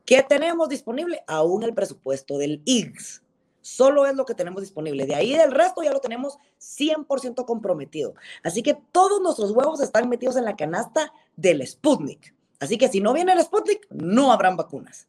[0.06, 1.22] ¿Qué tenemos disponible?
[1.26, 3.22] Aún el presupuesto del IGS.
[3.60, 5.04] Solo es lo que tenemos disponible.
[5.04, 8.14] De ahí del resto ya lo tenemos 100% comprometido.
[8.42, 12.34] Así que todos nuestros huevos están metidos en la canasta del Sputnik.
[12.60, 15.06] Así que si no viene el Sputnik, no habrán vacunas.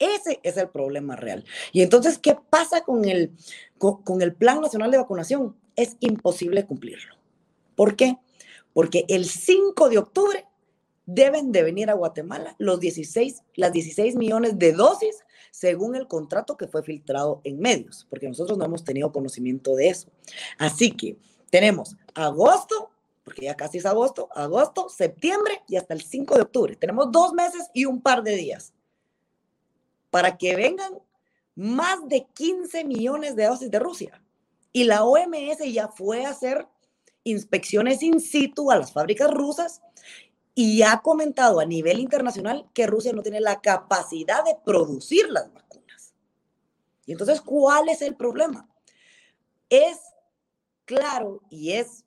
[0.00, 1.44] Ese es el problema real.
[1.70, 3.30] Y entonces, ¿qué pasa con el,
[3.78, 5.54] con el Plan Nacional de Vacunación?
[5.76, 7.14] Es imposible cumplirlo.
[7.76, 8.18] ¿Por qué?
[8.72, 10.46] porque el 5 de octubre
[11.06, 15.16] deben de venir a Guatemala los 16, las 16 millones de dosis
[15.50, 19.88] según el contrato que fue filtrado en medios, porque nosotros no hemos tenido conocimiento de
[19.88, 20.08] eso.
[20.58, 21.16] Así que
[21.50, 22.90] tenemos agosto,
[23.24, 26.76] porque ya casi es agosto, agosto, septiembre y hasta el 5 de octubre.
[26.76, 28.72] Tenemos dos meses y un par de días
[30.10, 30.92] para que vengan
[31.54, 34.22] más de 15 millones de dosis de Rusia.
[34.72, 36.66] Y la OMS ya fue a hacer
[37.24, 39.82] inspecciones in situ a las fábricas rusas
[40.54, 45.52] y ha comentado a nivel internacional que Rusia no tiene la capacidad de producir las
[45.52, 46.14] vacunas.
[47.06, 48.68] Y entonces, ¿cuál es el problema?
[49.68, 49.98] Es
[50.84, 52.04] claro y es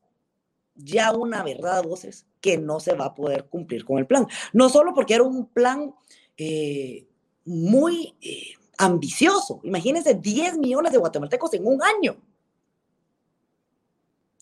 [0.75, 4.27] ya una verdad a voces que no se va a poder cumplir con el plan.
[4.51, 5.95] No solo porque era un plan
[6.37, 7.07] eh,
[7.45, 9.59] muy eh, ambicioso.
[9.63, 12.17] Imagínense 10 millones de guatemaltecos en un año.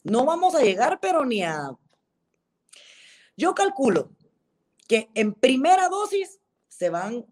[0.03, 1.71] No vamos a llegar, pero ni a...
[3.37, 4.11] Yo calculo
[4.87, 7.25] que en primera dosis se van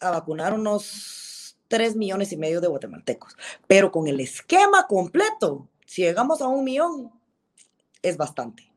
[0.00, 6.02] a vacunar unos 3 millones y medio de guatemaltecos, pero con el esquema completo, si
[6.02, 7.10] llegamos a un millón,
[8.02, 8.70] es bastante.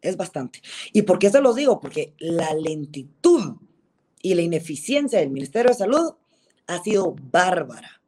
[0.00, 0.60] Es bastante.
[0.92, 1.80] ¿Y por qué se los digo?
[1.80, 3.56] Porque la lentitud
[4.22, 6.14] y la ineficiencia del Ministerio de Salud
[6.66, 8.00] ha sido bárbara.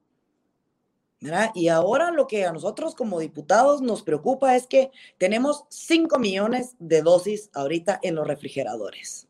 [1.55, 6.77] Y ahora lo que a nosotros como diputados nos preocupa es que tenemos 5 millones
[6.79, 9.29] de dosis ahorita en los refrigeradores.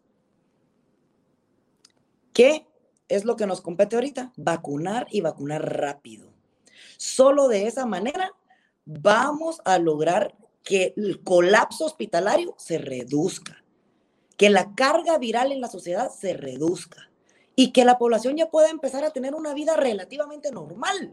[2.33, 2.69] ¿Qué
[3.09, 4.33] es lo que nos compete ahorita?
[4.37, 6.33] Vacunar y vacunar rápido.
[6.97, 8.33] Solo de esa manera
[8.85, 13.60] vamos a lograr que el colapso hospitalario se reduzca,
[14.40, 17.11] que la carga viral en la sociedad se reduzca
[17.55, 21.12] y que la población ya pueda empezar a tener una vida relativamente normal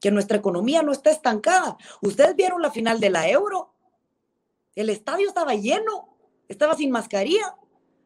[0.00, 1.76] que nuestra economía no está estancada.
[2.02, 3.74] Ustedes vieron la final de la Euro.
[4.76, 7.56] El estadio estaba lleno, estaba sin mascarilla.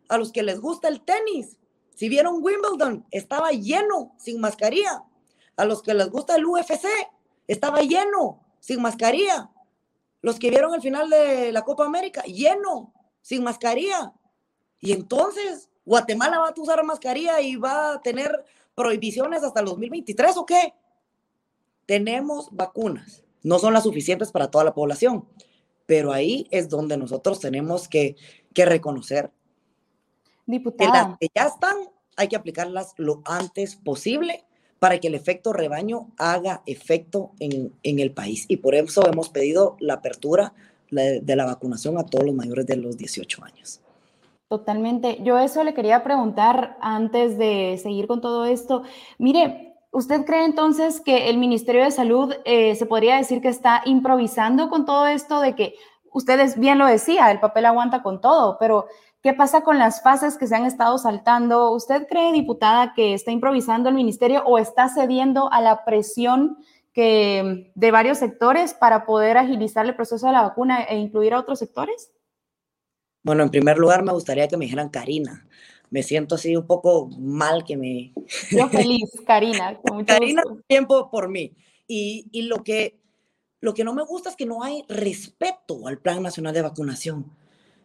[0.09, 1.59] A los que les gusta el tenis,
[1.94, 5.05] si vieron Wimbledon, estaba lleno, sin mascarilla.
[5.59, 6.87] A los que les gusta el UFC,
[7.46, 9.50] estaba lleno, sin mascarilla.
[10.22, 14.14] Los que vieron el final de la Copa América, lleno, sin mascarilla.
[14.81, 20.37] Y entonces, ¿Guatemala va a usar mascarilla y va a tener prohibiciones hasta el 2023
[20.37, 20.75] o qué?
[21.87, 25.27] Tenemos vacunas, no son las suficientes para toda la población,
[25.87, 28.16] pero ahí es donde nosotros tenemos que,
[28.55, 29.31] reconocer
[30.47, 30.90] Diputada.
[30.90, 31.77] que las que ya están,
[32.16, 34.45] hay que aplicarlas lo antes posible
[34.79, 38.47] para que el efecto rebaño haga efecto en, el país.
[38.49, 40.55] Y por eso hemos pedido la apertura
[40.90, 43.81] de la vacunación a todos los mayores de los 18 años.
[44.51, 45.23] Totalmente.
[45.23, 48.83] Yo eso le quería preguntar antes de seguir con todo esto.
[49.17, 53.83] Mire, ¿Usted cree entonces que el Ministerio de Salud eh, se podría decir que está
[53.85, 55.75] improvisando con todo esto de que
[56.13, 58.87] ustedes bien lo decía, el papel aguanta con todo, pero
[59.21, 61.73] ¿qué pasa con las fases que se han estado saltando?
[61.73, 66.59] ¿Usted cree, diputada, que está improvisando el ministerio o está cediendo a la presión
[66.93, 71.41] que, de varios sectores para poder agilizar el proceso de la vacuna e incluir a
[71.41, 72.13] otros sectores?
[73.22, 75.46] Bueno, en primer lugar me gustaría que me dijeran Karina,
[75.90, 78.12] me siento así un poco mal que me...
[78.50, 79.78] Yo feliz, Karina.
[79.78, 81.52] Con Karina, tiempo por mí.
[81.87, 83.00] Y, y, lo, que,
[83.61, 87.26] lo que no me gusta es que no hay respeto al Plan Nacional de Vacunación.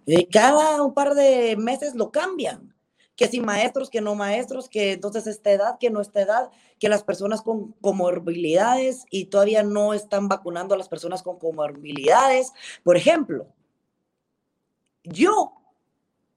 [0.05, 2.73] Eh, cada un par de meses lo cambian.
[3.15, 6.89] Que si maestros, que no maestros, que entonces esta edad, que no esta edad, que
[6.89, 12.51] las personas con comorbilidades y todavía no están vacunando a las personas con comorbilidades.
[12.83, 13.47] Por ejemplo,
[15.05, 15.53] yo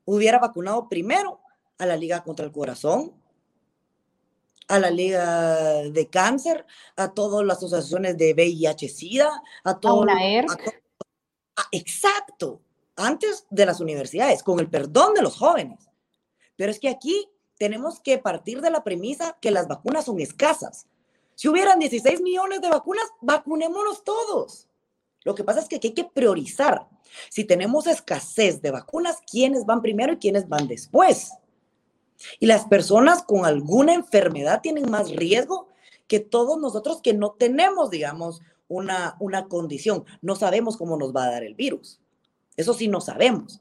[0.04, 1.40] hubiera vacunado primero
[1.78, 3.12] a la Liga contra el Corazón,
[4.68, 10.04] a la Liga de Cáncer, a todas las asociaciones de VIH-Sida, a todo.
[11.56, 12.60] A exacto,
[12.96, 15.88] antes de las universidades, con el perdón de los jóvenes.
[16.56, 17.28] Pero es que aquí
[17.58, 20.86] tenemos que partir de la premisa que las vacunas son escasas.
[21.34, 24.68] Si hubieran 16 millones de vacunas, vacunémonos todos.
[25.24, 26.86] Lo que pasa es que aquí hay que priorizar.
[27.30, 31.32] Si tenemos escasez de vacunas, ¿quiénes van primero y quiénes van después?
[32.40, 35.68] Y las personas con alguna enfermedad tienen más riesgo
[36.06, 40.04] que todos nosotros que no tenemos, digamos, una, una condición.
[40.20, 42.00] No sabemos cómo nos va a dar el virus.
[42.56, 43.60] Eso sí, no sabemos.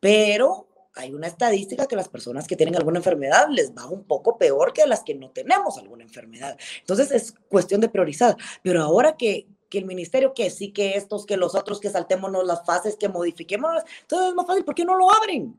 [0.00, 4.38] Pero hay una estadística que las personas que tienen alguna enfermedad les va un poco
[4.38, 6.58] peor que a las que no tenemos alguna enfermedad.
[6.80, 8.36] Entonces es cuestión de priorizar.
[8.62, 12.46] Pero ahora que, que el ministerio, que sí, que estos, que los otros, que saltémonos
[12.46, 13.70] las fases, que modifiquemos,
[14.02, 15.58] entonces es más fácil, ¿por qué no lo abren?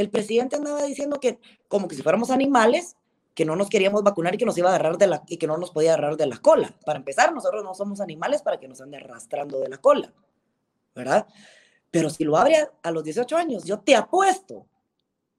[0.00, 2.96] el presidente andaba diciendo que como que si fuéramos animales,
[3.34, 5.46] que no nos queríamos vacunar y que nos iba a agarrar de la y que
[5.46, 6.74] no nos podía agarrar de la cola.
[6.84, 10.12] Para empezar, nosotros no somos animales para que nos ande arrastrando de la cola,
[10.94, 11.26] ¿verdad?
[11.90, 14.66] Pero si lo abre a los 18 años, yo te apuesto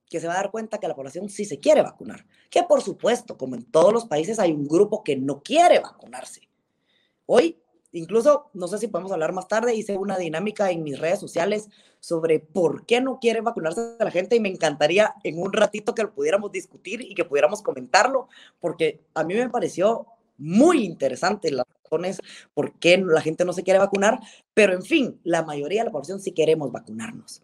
[0.09, 2.25] que se va a dar cuenta que la población sí se quiere vacunar.
[2.49, 6.49] Que por supuesto, como en todos los países, hay un grupo que no quiere vacunarse.
[7.25, 7.60] Hoy,
[7.91, 11.69] incluso, no sé si podemos hablar más tarde, hice una dinámica en mis redes sociales
[11.99, 16.03] sobre por qué no quiere vacunarse la gente y me encantaría en un ratito que
[16.03, 18.27] lo pudiéramos discutir y que pudiéramos comentarlo,
[18.59, 22.19] porque a mí me pareció muy interesante las razones
[22.53, 24.19] por qué la gente no se quiere vacunar,
[24.53, 27.43] pero en fin, la mayoría de la población sí queremos vacunarnos.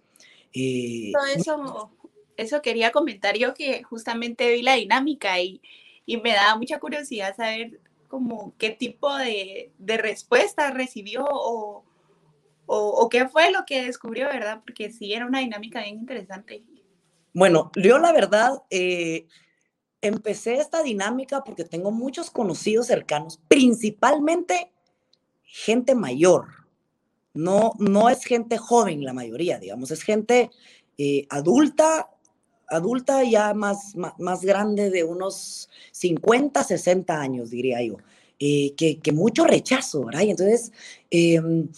[0.54, 1.92] Eh, eso,
[2.36, 5.62] eso quería comentar yo que justamente vi la dinámica y,
[6.06, 11.84] y me da mucha curiosidad saber como qué tipo de, de respuesta recibió o,
[12.66, 14.62] o, qué fue lo que descubrió, ¿verdad?
[14.66, 16.64] Porque sí, era una dinámica bien interesante.
[17.34, 19.28] Bueno, yo la verdad, eh,
[20.02, 24.72] empecé esta dinámica porque tengo muchos conocidos cercanos, principalmente
[25.44, 26.48] gente mayor.
[27.34, 30.50] No, no es gente joven la mayoría, digamos, es gente
[30.98, 32.10] eh, adulta,
[32.68, 37.98] adulta ya más, más, grande de unos 50, 60 años, diría yo,
[38.40, 40.22] eh, que, que, mucho rechazo, ¿verdad?
[40.22, 40.72] Y entonces,
[41.10, 41.70] em,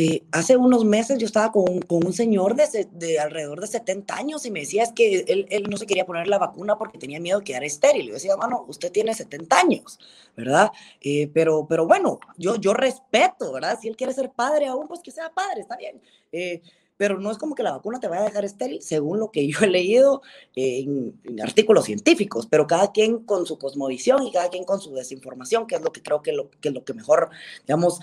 [0.00, 4.14] eh, hace unos meses yo estaba con, con un señor de, de, alrededor de 70
[4.14, 6.98] años y me decía es que él, él, no se quería poner la vacuna porque
[6.98, 8.06] tenía miedo de quedar estéril.
[8.06, 9.98] Yo decía, bueno, usted tiene 70 años,
[10.36, 10.70] ¿verdad?
[11.00, 13.76] Eh, pero, pero bueno, yo, yo respeto, ¿verdad?
[13.82, 16.00] Si él quiere ser padre aún, pues que sea padre, está bien.
[16.30, 16.62] Eh,
[16.98, 19.48] pero no es como que la vacuna te vaya a dejar estéril, según lo que
[19.50, 20.20] yo he leído
[20.54, 25.66] en, artículos científicos, pero cada quien con su cosmovisión y cada quien con su desinformación,
[25.66, 27.30] que es lo que creo que, lo, que es lo que mejor,
[27.66, 28.00] digamos,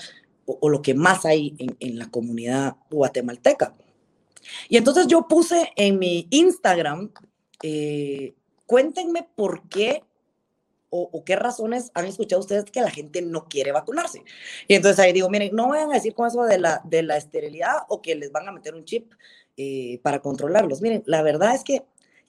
[0.48, 3.74] o, lo que más hay en, la comunidad guatemalteca.
[4.70, 7.12] Y entonces yo puse en mi Instagram,
[7.64, 8.34] eh,
[8.66, 10.04] cuéntenme por qué
[11.12, 14.24] o, qué razones han escuchado ustedes que la gente no quiere vacunarse.
[14.68, 17.18] Y entonces ahí digo, miren, no vayan a decir con eso de la, de la
[17.18, 19.14] esterilidad o que les van a meter un chip
[19.58, 20.82] eh, para controlarlos.
[20.82, 21.84] Miren, la verdad es que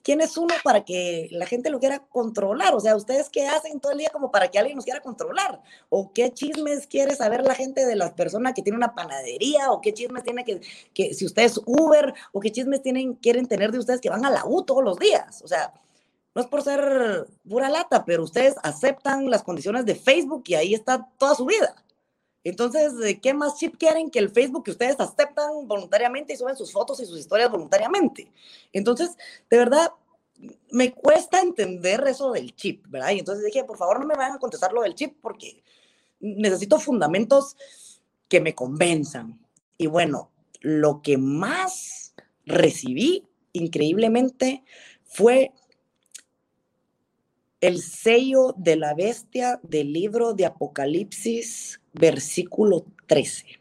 [0.07, 2.73] ¿quién es uno para que la gente lo quiera controlar?
[2.73, 5.61] O sea, ¿ustedes qué hacen todo el día como para que alguien nos quiera controlar?
[5.89, 9.69] ¿O qué chismes quiere saber la gente de las personas que tienen una panadería?
[9.69, 10.61] ¿O qué chismes tiene que,
[10.93, 12.13] que si ustedes Uber?
[12.31, 14.97] ¿O qué chismes tienen, quieren tener de ustedes que van a la U todos los
[14.97, 15.41] días?
[15.41, 15.73] O sea,
[16.37, 20.75] no es por ser pura lata, pero ustedes aceptan las condiciones de Facebook y ahí
[20.75, 21.83] está toda su vida.
[22.43, 26.71] Entonces, ¿qué más chip quieren que el Facebook que ustedes aceptan voluntariamente y suben sus
[26.71, 28.31] fotos y sus historias voluntariamente?
[28.71, 29.17] Entonces,
[29.49, 29.93] de verdad,
[30.69, 33.13] me cuesta entender eso del chip, ¿verdad?
[33.13, 35.63] Y entonces dije, por favor, no me vayan a contestar lo del chip porque
[36.19, 37.57] necesito fundamentos
[38.27, 39.43] que me convenzan.
[39.75, 40.29] Y bueno,
[40.61, 42.13] lo que más
[42.45, 44.63] recibí increíblemente
[45.03, 45.51] fue
[47.61, 53.59] el sello de la bestia del libro de Apocalipsis, versículo 13.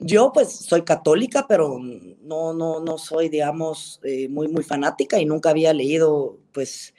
[0.00, 5.24] Yo pues soy católica, pero no, no, no soy, digamos, eh, muy, muy fanática y
[5.24, 6.94] nunca había leído pues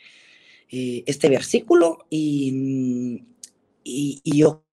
[0.69, 3.23] eh, este versículo y,
[3.84, 4.63] y, y yo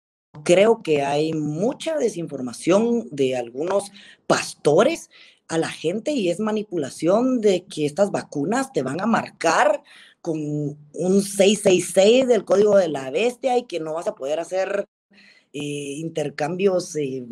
[0.43, 3.93] creo que hay mucha desinformación de algunos
[4.27, 5.09] pastores
[5.49, 9.83] a la gente y es manipulación de que estas vacunas te van a marcar
[10.27, 14.89] con un 666 del código de la bestia y que no vas a poder hacer
[15.53, 17.25] eh, intercambios eh,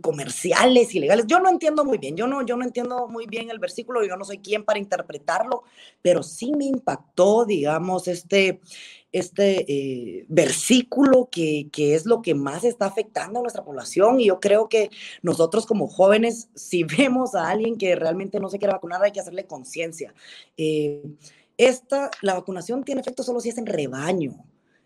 [0.00, 1.26] comerciales ilegales.
[1.28, 4.16] Yo no entiendo muy bien, yo no, yo no entiendo muy bien el versículo, yo
[4.16, 5.62] no soy quien para interpretarlo,
[6.02, 8.60] pero sí me impactó, digamos, este,
[9.12, 14.26] este eh, versículo que, que, es lo que más está afectando a nuestra población y
[14.26, 14.90] yo creo que
[15.22, 19.20] nosotros como jóvenes, si vemos a alguien que realmente no se quiere vacunar, hay que
[19.20, 20.12] hacerle conciencia.
[20.56, 21.00] Eh,
[21.58, 24.44] esta, la vacunación tiene efecto solo si es en rebaño.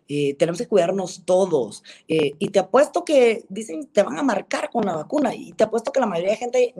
[0.09, 1.83] Eh, tenemos que cuidarnos todos.
[2.07, 5.33] Eh, y te apuesto que dicen te van a marcar con la vacuna.
[5.33, 6.75] Y te apuesto que la mayoría de gente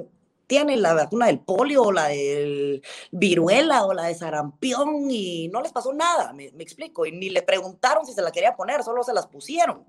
[0.48, 2.82] tiene la vacuna del polio o la del
[3.12, 7.06] viruela o la de sarampión y no les pasó nada, me, explico.
[7.06, 9.86] Y ni le preguntaron si se la quería poner, solo se las pusieron.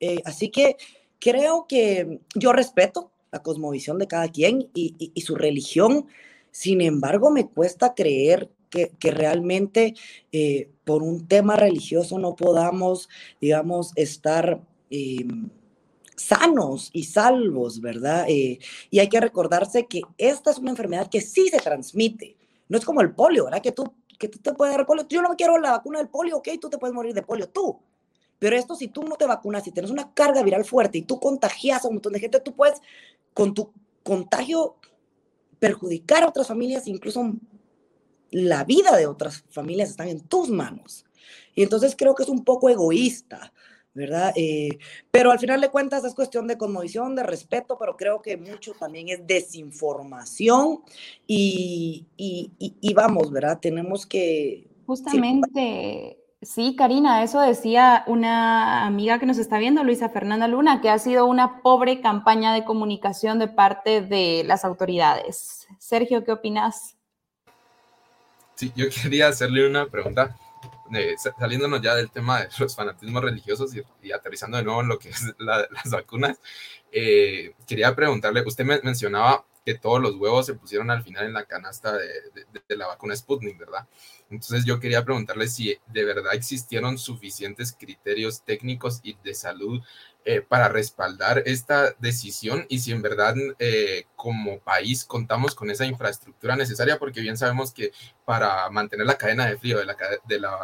[0.00, 0.76] Eh, así que
[1.18, 6.06] creo que yo respeto la cosmovisión de cada quien y, y su religión.
[6.50, 9.94] Sin embargo, me cuesta creer que, realmente
[10.32, 13.08] eh, por un tema religioso no podamos,
[13.40, 14.60] digamos, estar
[14.90, 15.26] eh,
[16.16, 18.26] sanos y salvos, ¿verdad?
[18.28, 18.58] Eh,
[18.90, 22.36] y hay que recordarse que esta es una enfermedad que sí se transmite.
[22.68, 23.62] No es como el polio, ¿verdad?
[23.62, 25.06] Que tú, que tú te puedes dar polio.
[25.08, 27.80] Yo no quiero la vacuna del polio, ok, tú te puedes morir de polio, tú.
[28.38, 31.18] Pero esto, si tú no te vacunas, si tienes una carga viral fuerte y tú
[31.18, 32.80] contagias a un montón de gente, tú puedes,
[33.34, 34.76] con tu contagio,
[35.58, 37.32] perjudicar a otras familias, incluso
[38.30, 41.04] la vida de otras familias están en tus manos.
[41.54, 43.52] Y entonces creo que es un poco egoísta,
[43.94, 44.32] ¿verdad?
[44.36, 44.78] Eh,
[45.10, 48.72] pero al final de cuentas es cuestión de conmovisión, de respeto, pero creo que mucho
[48.74, 50.82] también es desinformación
[51.26, 53.58] y, y, vamos, ¿verdad?
[53.60, 54.68] Tenemos que...
[54.86, 60.88] Justamente Sí, Karina, eso decía una amiga que nos está viendo, Luisa Fernanda Luna, que
[60.88, 65.66] ha sido una pobre campaña de comunicación de parte de las autoridades.
[65.80, 66.96] Sergio, ¿qué opinas?
[68.58, 70.36] Sí, yo quería hacerle una pregunta,
[70.92, 73.70] eh, saliéndonos ya del tema de los fanatismos religiosos
[74.02, 76.40] y, aterrizando de nuevo en lo que es las vacunas.
[76.90, 81.34] Eh, quería preguntarle, usted me mencionaba que todos los huevos se pusieron al final en
[81.34, 82.08] la canasta de,
[82.68, 83.86] de la vacuna Sputnik, ¿verdad?
[84.30, 89.80] Entonces yo quería preguntarle si de verdad existieron suficientes criterios técnicos y de salud
[90.30, 95.86] eh, para respaldar esta decisión y si en verdad eh, como país contamos con esa
[95.86, 97.92] infraestructura necesaria, porque bien sabemos que
[98.26, 100.54] para mantener la cadena de frío de la, de la,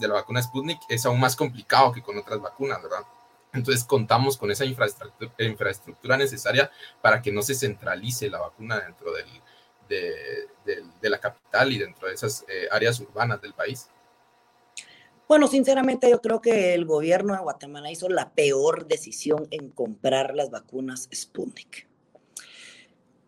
[0.00, 3.02] de la vacuna Sputnik es aún más complicado que con otras vacunas, ¿verdad?
[3.52, 6.70] Entonces contamos con esa infraestructura, necesaria
[7.02, 9.28] para que no se centralice la vacuna dentro del,
[10.64, 13.90] de, la capital y dentro de esas eh, áreas urbanas del país?
[15.30, 20.34] Bueno, sinceramente yo creo que el gobierno de Guatemala hizo la peor decisión en comprar
[20.34, 21.86] las vacunas Sputnik.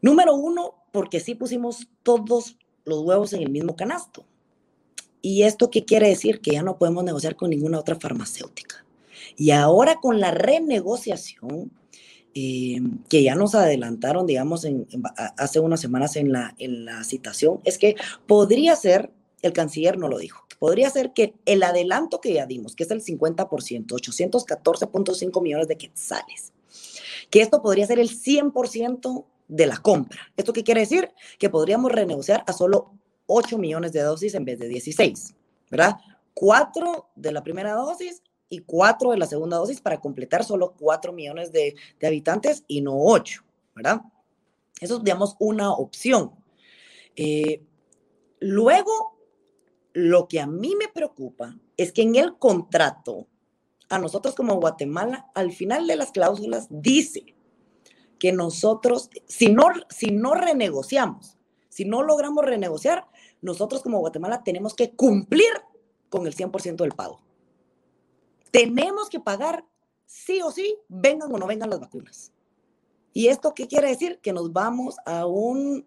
[0.00, 4.26] Número uno, porque sí pusimos todos los huevos en el mismo canasto.
[5.20, 6.40] ¿Y esto qué quiere decir?
[6.40, 8.84] Que ya no podemos negociar con ninguna otra farmacéutica.
[9.36, 11.70] Y ahora con la renegociación,
[12.34, 14.88] eh, que ya nos adelantaron, digamos, en,
[15.38, 17.94] hace unas semanas en la, en la citación, es que
[18.26, 22.76] podría ser, el canciller no lo dijo, podría ser que el adelanto que ya dimos,
[22.76, 26.52] que es el 50%, 814.5 millones de quetzales,
[27.30, 30.20] que esto podría ser el 100% de la compra.
[30.36, 31.10] ¿Esto qué quiere decir?
[31.40, 32.92] Que podríamos renegociar a solo
[33.26, 35.34] 8 millones de dosis en vez de 16,
[35.68, 35.96] ¿verdad?
[36.34, 41.12] 4 de la primera dosis y cuatro de la segunda dosis para completar solo cuatro
[41.12, 43.42] millones de, habitantes y no ocho,
[43.74, 44.02] ¿verdad?
[44.80, 46.30] Eso es, digamos, una opción.
[47.16, 47.64] Eh,
[48.38, 49.12] luego,
[49.92, 53.28] lo que a mí me preocupa es que en el contrato,
[53.88, 57.36] a nosotros como Guatemala, al final de las cláusulas dice
[58.18, 61.36] que nosotros, si no, si no renegociamos,
[61.68, 63.06] si no logramos renegociar,
[63.40, 65.50] nosotros como Guatemala tenemos que cumplir
[66.08, 67.20] con el 100% del pago.
[68.50, 69.64] Tenemos que pagar
[70.06, 72.32] sí o sí, vengan o no vengan las vacunas.
[73.12, 74.20] ¿Y esto qué quiere decir?
[74.22, 75.86] Que nos vamos a un,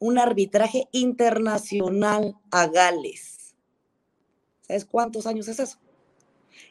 [0.00, 3.39] un arbitraje internacional a Gales.
[4.70, 5.78] ¿Sabes cuántos años es eso?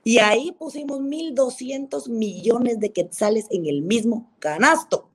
[0.03, 5.09] Y ahí pusimos 1.200 millones de quetzales en el mismo canasto.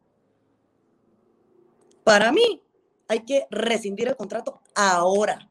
[2.02, 2.62] Para mí,
[3.08, 5.50] hay que rescindir el contrato ahora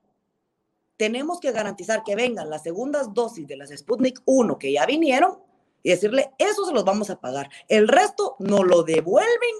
[1.04, 5.38] tenemos que garantizar que vengan las segundas dosis de las Sputnik 1 que ya vinieron
[5.82, 7.50] y decirle, eso se los vamos a pagar.
[7.68, 9.56] El resto nos lo devuelven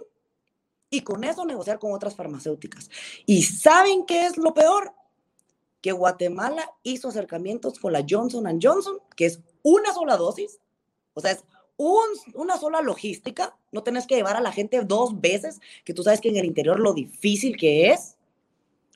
[0.90, 2.90] y con eso negociar con otras farmacéuticas.
[3.26, 4.94] ¿Y saben qué es lo peor?
[5.84, 10.60] Que Guatemala hizo acercamientos con la Johnson Johnson, que es una sola dosis,
[11.14, 11.44] o sea, es
[11.78, 16.22] una sola logística, no tenés que llevar a la gente dos veces, que tú sabes
[16.22, 18.18] que en el interior lo difícil que es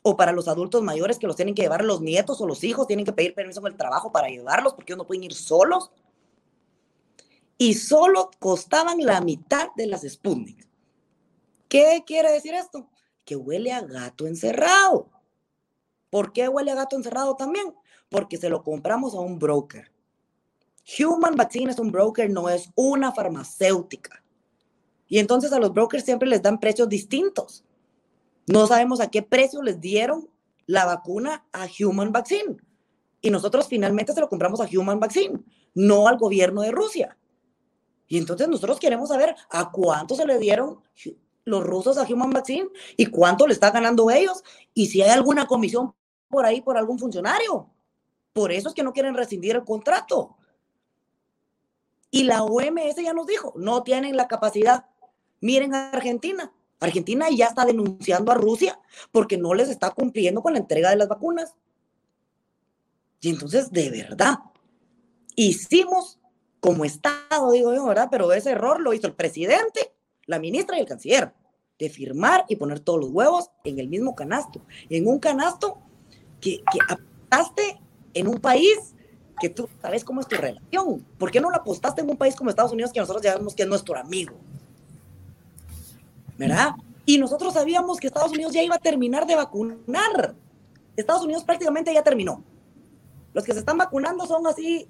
[0.04, 2.88] o para los adultos mayores que los tienen que llevar los nietos o los hijos,
[2.88, 5.92] tienen que pedir permiso en el trabajo para llevarlos porque ellos no pueden ir solos.
[7.58, 10.66] Y solo costaban la mitad de las Sputnik.
[11.68, 12.88] ¿Qué quiere decir esto?
[13.26, 15.10] Que huele a gato encerrado.
[16.10, 17.74] ¿Por qué huele a gato encerrado también?
[18.10, 19.92] Porque se lo compramos a un broker.
[21.00, 24.24] Human Vaccine es un broker, no es una farmacéutica.
[25.08, 27.66] Y entonces a los brokers siempre les dan precios distintos.
[28.46, 30.30] No sabemos a qué precio les dieron
[30.66, 32.58] la vacuna a Human Vaccine.
[33.22, 35.40] Y nosotros finalmente se lo compramos a Human Vaccine,
[35.74, 37.18] no al gobierno de Rusia.
[38.08, 40.80] Y entonces nosotros queremos saber a cuánto se le dieron
[41.48, 42.68] los rusos a Human Vaccine
[42.98, 44.44] y cuánto le está ganando ellos
[44.74, 45.94] y si hay alguna comisión
[46.28, 47.70] por ahí por algún funcionario.
[48.34, 50.36] Por eso es que no quieren rescindir el contrato.
[52.12, 54.88] Y la OMS ya nos dijo, no tienen la capacidad.
[55.40, 58.80] Miren a Argentina, Argentina ya está denunciando a Rusia
[59.14, 61.56] porque no les está cumpliendo con la entrega de las vacunas.
[63.22, 64.40] Y entonces, de verdad,
[65.36, 66.20] hicimos
[66.60, 67.94] como Estado, digo yo.
[68.12, 69.94] Pero ese error lo hizo el presidente,
[70.28, 71.34] la ministra y el canciller,
[71.80, 74.62] de firmar y poner todos los huevos en el mismo canasto.
[74.90, 75.80] En un canasto
[76.40, 77.80] que, que apostaste
[78.14, 78.94] en un país
[79.40, 81.06] que tú sabes cómo es tu relación.
[81.18, 83.64] ¿Por qué no lo apostaste en un país como Estados Unidos que nosotros sabemos que
[83.64, 84.36] es nuestro amigo?
[86.38, 86.72] ¿verdad?
[87.06, 90.36] Y nosotros sabíamos que Estados Unidos ya iba a terminar de vacunar.
[90.96, 92.44] Estados Unidos prácticamente ya terminó.
[93.34, 94.88] Los que se están vacunando son así,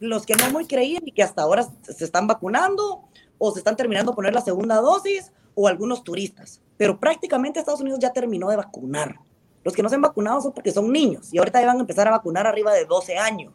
[0.00, 3.04] los que no muy creían y que hasta ahora se están vacunando
[3.44, 6.62] o se están terminando de poner la segunda dosis o algunos turistas.
[6.76, 9.18] Pero prácticamente Estados Unidos ya terminó de vacunar.
[9.64, 11.80] Los que no se han vacunado son porque son niños y ahorita ya van a
[11.80, 13.52] empezar a vacunar arriba de 12 años.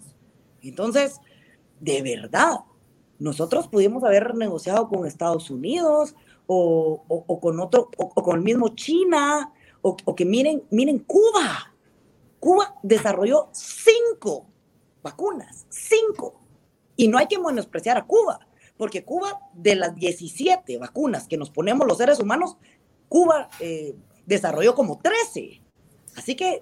[0.62, 1.22] Entonces,
[1.80, 2.58] de verdad,
[3.18, 6.16] nosotros pudimos haber negociado con Estados Unidos
[6.48, 11.74] o, con otro, o, con el mismo China, o, que miren, miren Cuba.
[12.42, 14.48] Cuba desarrolló cinco
[15.02, 16.42] vacunas, cinco.
[16.98, 18.47] Y no hay que menospreciar a Cuba,
[18.78, 22.58] porque Cuba, de las 17 vacunas que nos ponemos los seres humanos,
[23.10, 25.62] Cuba eh, desarrolló como 13.
[26.16, 26.62] Así que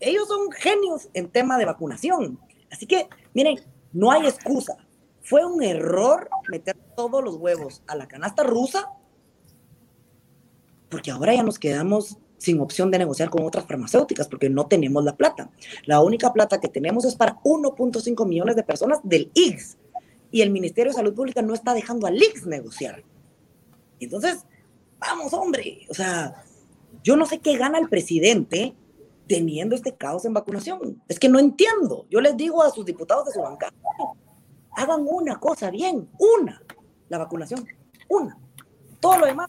[0.00, 2.40] ellos son genios en tema de vacunación.
[2.70, 3.60] Así que, miren,
[3.92, 4.76] no hay excusa.
[5.22, 8.90] Fue un error meter todos los huevos a la canasta rusa,
[10.88, 15.02] porque ahora ya nos quedamos sin opción de negociar con otras farmacéuticas porque no tenemos
[15.04, 15.50] la plata.
[15.84, 19.78] La única plata que tenemos es para 1.5 millones de personas del IGS
[20.36, 23.02] y el Ministerio de Salud Pública no está dejando al IGS negociar.
[23.98, 24.44] Entonces,
[24.98, 26.44] vamos, hombre, o sea,
[27.02, 28.74] yo no sé qué gana el presidente
[29.26, 31.02] teniendo este caos en vacunación.
[31.08, 32.04] Es que no entiendo.
[32.10, 33.72] Yo les digo a sus diputados de su bancada,
[34.72, 36.62] hagan una cosa bien, una,
[37.08, 37.66] la vacunación,
[38.10, 38.38] una.
[39.00, 39.48] Todo lo demás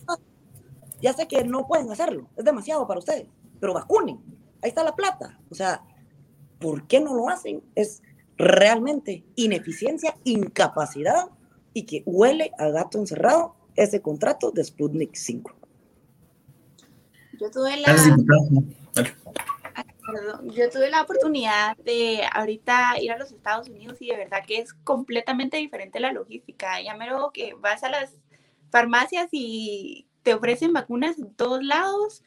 [1.01, 3.27] ya sé que no pueden hacerlo, es demasiado para ustedes,
[3.59, 4.23] pero vacunen.
[4.61, 5.37] Ahí está la plata.
[5.51, 5.83] O sea,
[6.59, 7.61] ¿por qué no lo hacen?
[7.75, 8.01] Es
[8.37, 11.29] realmente ineficiencia, incapacidad
[11.73, 15.51] y que huele a gato encerrado ese contrato de Sputnik 5.
[17.39, 17.95] Yo tuve la...
[20.43, 24.59] Yo tuve la oportunidad de ahorita ir a los Estados Unidos y de verdad que
[24.59, 26.81] es completamente diferente la logística.
[26.81, 28.13] Ya me lo que vas a las
[28.71, 32.23] farmacias y te ofrecen vacunas en todos lados.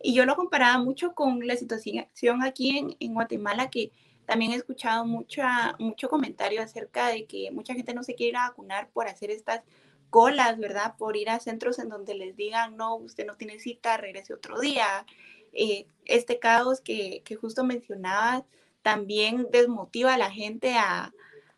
[0.00, 3.90] Y yo lo comparaba mucho con la situación aquí en, en Guatemala, que
[4.26, 8.36] también he escuchado mucha, mucho comentario acerca de que mucha gente no se quiere ir
[8.36, 9.62] a vacunar por hacer estas
[10.10, 10.94] colas, ¿verdad?
[10.96, 14.60] Por ir a centros en donde les digan, no, usted no tiene cita, regrese otro
[14.60, 15.06] día.
[15.52, 18.44] Eh, este caos que, que justo mencionabas
[18.82, 21.12] también desmotiva a la gente a,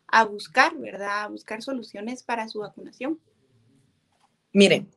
[0.07, 1.23] a buscar, ¿verdad?
[1.23, 3.19] A buscar soluciones para su vacunación.
[4.53, 4.89] Miren,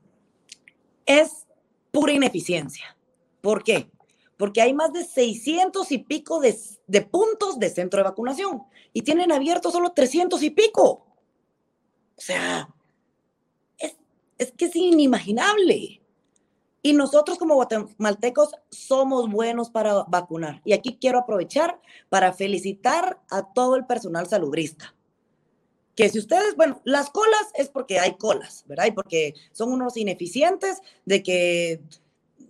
[1.07, 1.47] es
[1.91, 2.97] pura ineficiencia.
[3.41, 3.91] ¿Por qué?
[4.41, 6.57] Porque hay más de 600 y pico de,
[7.03, 11.07] puntos de centro de vacunación y tienen abiertos solo 300 y pico.
[12.17, 12.75] O sea,
[13.77, 13.99] es,
[14.39, 16.01] es que es inimaginable.
[16.81, 20.63] Y nosotros como guatemaltecos somos buenos para vacunar.
[20.65, 21.79] Y aquí quiero aprovechar
[22.09, 24.95] para felicitar a todo el personal salubrista
[25.95, 28.87] que si ustedes, bueno, las colas es porque hay colas, ¿verdad?
[28.87, 31.83] Y porque son unos ineficientes de que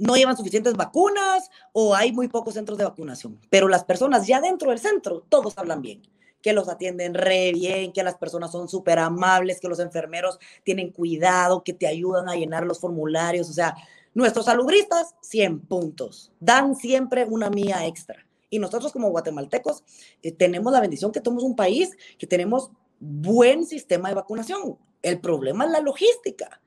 [0.01, 3.39] no llevan suficientes vacunas o hay muy pocos centros de vacunación.
[3.51, 6.03] Pero las personas ya dentro del centro, todos hablan bien,
[6.43, 10.91] que los atienden re bien, que las personas son súper amables, que los enfermeros tienen
[10.91, 13.51] cuidado, que te ayudan a llenar los formularios.
[13.51, 13.77] O sea,
[14.15, 16.33] nuestros salubristas, 100 puntos.
[16.41, 18.27] Dan siempre una mía extra.
[18.49, 19.85] Y nosotros como guatemaltecos
[20.23, 24.79] eh, tenemos la bendición que somos un país que tenemos buen sistema de vacunación.
[25.03, 26.61] El problema es la logística.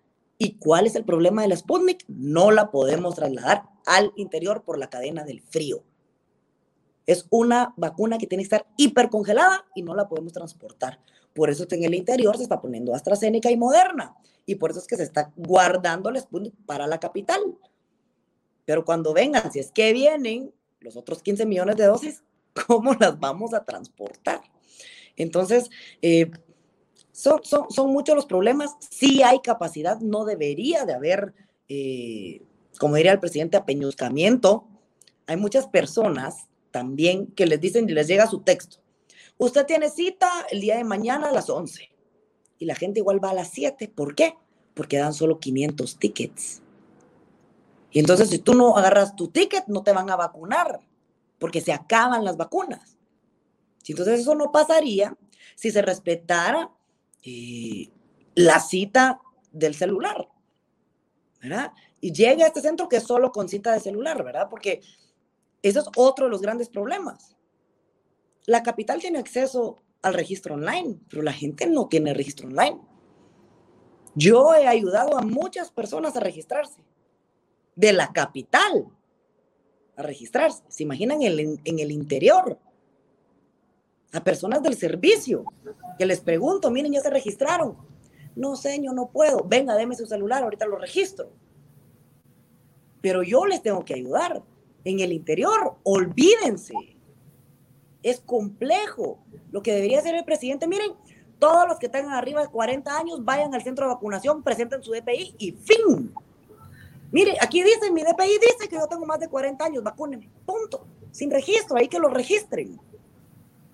[0.43, 2.03] ¿Y cuál es el problema de la Sputnik?
[2.09, 5.85] No la podemos trasladar al interior por la cadena del frío.
[7.05, 10.99] Es una vacuna que tiene que estar hipercongelada y no la podemos transportar.
[11.33, 14.17] Por eso en el interior se está poniendo AstraZeneca y Moderna.
[14.45, 17.39] Y por eso es que se está guardando la Sputnik para la capital.
[18.65, 22.21] Pero cuando vengan, si es que vienen los otros 15 millones de dosis,
[22.67, 24.41] ¿cómo las vamos a transportar?
[25.15, 25.69] Entonces,
[26.01, 26.29] eh,
[27.13, 28.75] son, son, muchos los problemas.
[28.89, 31.33] Sí hay capacidad, no debería de haber,
[31.69, 32.41] eh,
[32.79, 34.67] como diría el presidente, apeñuzcamiento.
[35.27, 38.77] Hay muchas personas también que les dicen y les llega su texto.
[39.37, 41.89] Usted tiene cita el día de mañana a las 11
[42.57, 43.91] y la gente igual va a las 7.
[43.95, 44.35] ¿Por qué?
[44.73, 46.61] Porque dan solo 500 tickets.
[47.91, 50.79] Y entonces si tú no agarras tu ticket, no te van a vacunar
[51.37, 52.97] porque se acaban las vacunas.
[53.87, 55.15] Entonces eso no pasaría
[55.55, 56.71] si se respetara
[57.23, 57.89] eh,
[58.35, 59.21] la cita
[59.51, 60.27] del celular,
[61.41, 61.71] ¿verdad?
[62.01, 64.47] Y llega a este centro que es solo con cita de celular, ¿verdad?
[64.49, 64.81] Porque
[65.61, 67.35] eso es otro de los grandes problemas.
[68.45, 72.81] La capital tiene acceso al registro online, pero la gente no tiene registro online.
[74.15, 76.83] Yo he ayudado a muchas personas a registrarse
[77.75, 78.87] de la capital
[79.95, 80.63] a registrarse.
[80.69, 82.59] ¿Se imaginan en el interior?
[84.13, 85.43] A personas del servicio,
[85.97, 87.75] que les pregunto, miren, ya se registraron.
[88.35, 89.43] No, señor, no puedo.
[89.43, 91.31] Venga, deme su celular, ahorita lo registro.
[93.01, 94.41] Pero yo les tengo que ayudar.
[94.85, 96.73] En el interior, olvídense.
[98.01, 99.19] Es complejo.
[99.51, 100.91] Lo que debería hacer el presidente, miren,
[101.39, 104.91] todos los que tengan arriba de 40 años vayan al centro de vacunación, presenten su
[104.91, 106.13] DPI y fin.
[107.11, 110.29] Mire, aquí dice, mi DPI dice que yo tengo más de 40 años, vacúneme.
[110.45, 110.85] Punto.
[111.11, 112.79] Sin registro, ahí que lo registren.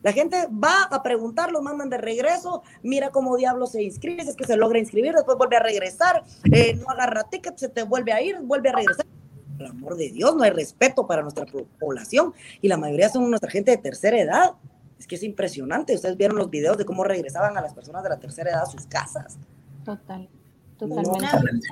[0.01, 4.35] La gente va a preguntar, lo mandan de regreso, mira cómo diablo se inscribe, es
[4.35, 8.13] que se logra inscribir, después vuelve a regresar, eh, no agarra ticket, se te vuelve
[8.13, 9.05] a ir, vuelve a regresar.
[9.57, 11.45] Por el amor de Dios, no hay respeto para nuestra
[11.79, 14.53] población y la mayoría son nuestra gente de tercera edad.
[14.97, 15.95] Es que es impresionante.
[15.95, 18.65] Ustedes vieron los videos de cómo regresaban a las personas de la tercera edad a
[18.65, 19.37] sus casas.
[19.83, 20.29] Total,
[20.77, 21.67] totalmente.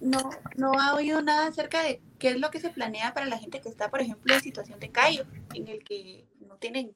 [0.00, 3.38] No, no, ha oído nada acerca de qué es lo que se planea para la
[3.38, 5.24] gente que está, por ejemplo, en situación de callo,
[5.54, 6.94] en el que no tienen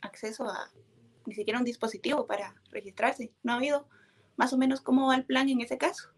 [0.00, 0.70] acceso a
[1.26, 3.32] ni siquiera un dispositivo para registrarse.
[3.42, 3.86] ¿No ha habido
[4.36, 6.08] más o menos cómo va el plan en ese caso?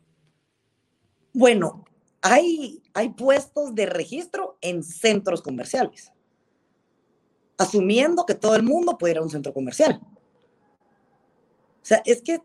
[1.34, 1.84] Bueno,
[2.20, 6.12] hay, hay puestos de registro en centros comerciales,
[7.58, 10.00] asumiendo que todo el mundo puede ir a un centro comercial.
[11.82, 12.40] O sea, es que,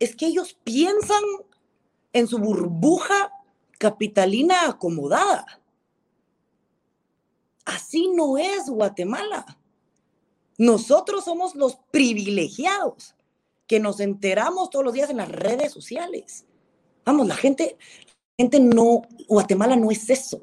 [0.00, 1.22] es que ellos piensan
[2.12, 3.32] en su burbuja
[3.78, 5.61] capitalina acomodada.
[7.64, 9.46] Así no es Guatemala.
[10.58, 13.14] Nosotros somos los privilegiados
[13.66, 16.44] que nos enteramos todos los días en las redes sociales.
[17.04, 17.76] Vamos, la gente,
[18.36, 20.42] gente no, Guatemala no es eso.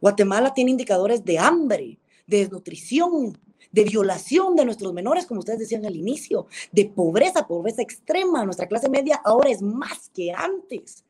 [0.00, 3.38] Guatemala tiene indicadores de hambre, de desnutrición,
[3.70, 8.44] de violación de nuestros menores, como ustedes decían al inicio, de pobreza, pobreza extrema.
[8.44, 11.04] Nuestra clase media ahora es más que antes.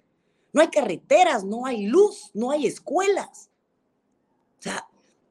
[0.53, 3.52] No hay carreteras, no hay luz, no hay escuelas.
[4.63, 4.87] O sea,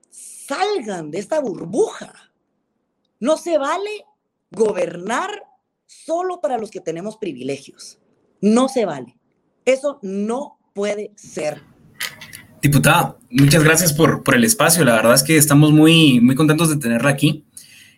[0.09, 2.11] salgan de esta burbuja.
[3.21, 4.03] No se vale
[4.51, 5.29] gobernar
[5.85, 7.97] solo para los que tenemos privilegios.
[8.41, 9.15] No se vale.
[9.63, 11.61] Eso no puede ser.
[12.61, 14.83] Diputada, muchas gracias por, por el espacio.
[14.83, 17.45] La verdad es que estamos muy, muy contentos de tenerla aquí.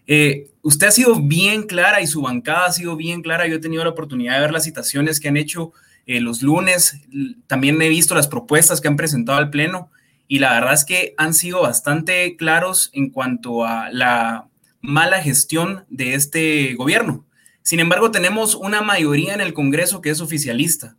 [0.05, 3.47] Eh, usted ha sido bien clara y su bancada ha sido bien clara.
[3.47, 5.73] Yo he tenido la oportunidad de ver las citaciones que han hecho
[6.05, 7.01] eh, los lunes.
[7.47, 9.89] También he visto las propuestas que han presentado al Pleno
[10.27, 14.47] y la verdad es que han sido bastante claros en cuanto a la
[14.81, 17.25] mala gestión de este gobierno.
[17.61, 20.97] Sin embargo, tenemos una mayoría en el Congreso que es oficialista.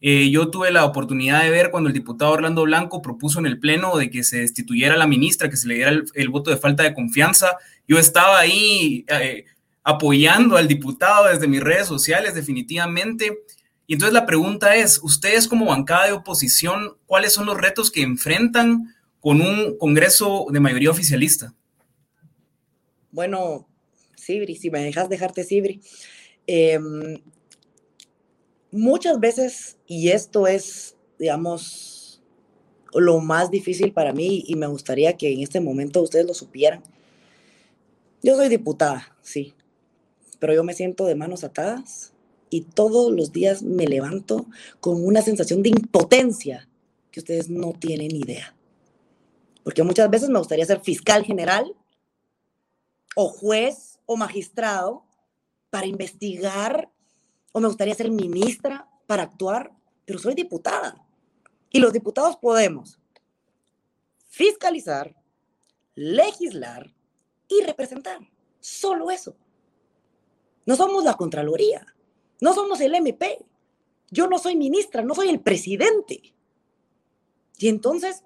[0.00, 3.58] Eh, yo tuve la oportunidad de ver cuando el diputado Orlando Blanco propuso en el
[3.58, 6.56] Pleno de que se destituyera a la ministra, que se le diera el, voto de
[6.56, 7.56] falta de confianza.
[7.88, 9.44] Yo estaba ahí eh,
[9.82, 13.38] apoyando al diputado desde mis redes sociales, definitivamente.
[13.86, 18.02] Y entonces la pregunta es, ustedes como bancada de oposición, ¿cuáles son los retos que
[18.02, 21.54] enfrentan con un Congreso de mayoría oficialista?
[23.12, 23.68] Bueno,
[24.16, 25.80] Sibri, si me dejas dejarte Sibri,
[26.48, 27.22] em,
[28.72, 32.22] muchas veces, y esto es, digamos,
[32.92, 36.82] lo más difícil para mí, y me gustaría que en este momento ustedes lo supieran.
[38.22, 39.54] Yo soy diputada, sí,
[40.40, 42.12] pero yo me siento de manos atadas
[42.50, 44.46] y todos los días me levanto
[44.80, 46.68] con una sensación de impotencia
[47.10, 48.54] que ustedes no tienen idea.
[49.64, 51.74] Porque muchas veces me gustaría ser fiscal general
[53.16, 55.04] o juez o magistrado
[55.70, 56.90] para investigar
[57.52, 59.72] o me gustaría ser ministra para actuar,
[60.04, 61.02] pero soy diputada.
[61.70, 62.98] Y los diputados podemos
[64.28, 65.16] fiscalizar,
[65.94, 66.94] legislar
[67.48, 68.20] y representar.
[68.60, 69.34] Solo eso.
[70.66, 71.95] No somos la Contraloría.
[72.40, 73.38] No somos el MP.
[74.10, 76.34] Yo no soy ministra, no soy el presidente.
[77.58, 78.22] Y entonces,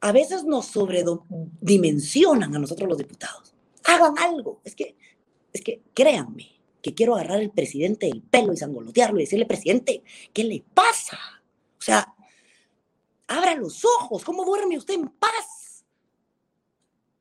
[0.00, 3.54] a veces nos sobredimensionan a nosotros los diputados.
[3.84, 4.60] Hagan algo.
[4.64, 4.96] Es que,
[5.52, 10.02] es que créanme que quiero agarrar al presidente del pelo y sangolotearlo y decirle, presidente,
[10.32, 11.18] ¿qué le pasa?
[11.78, 12.14] O sea,
[13.26, 15.84] abra los ojos, ¿cómo duerme usted en paz?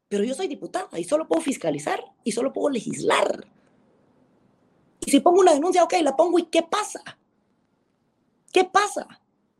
[0.07, 3.47] Pero yo soy diputada y solo puedo fiscalizar y solo puedo legislar.
[5.07, 6.99] Y si pongo una denuncia, ok, la pongo y ¿qué pasa?
[8.51, 9.07] ¿Qué pasa?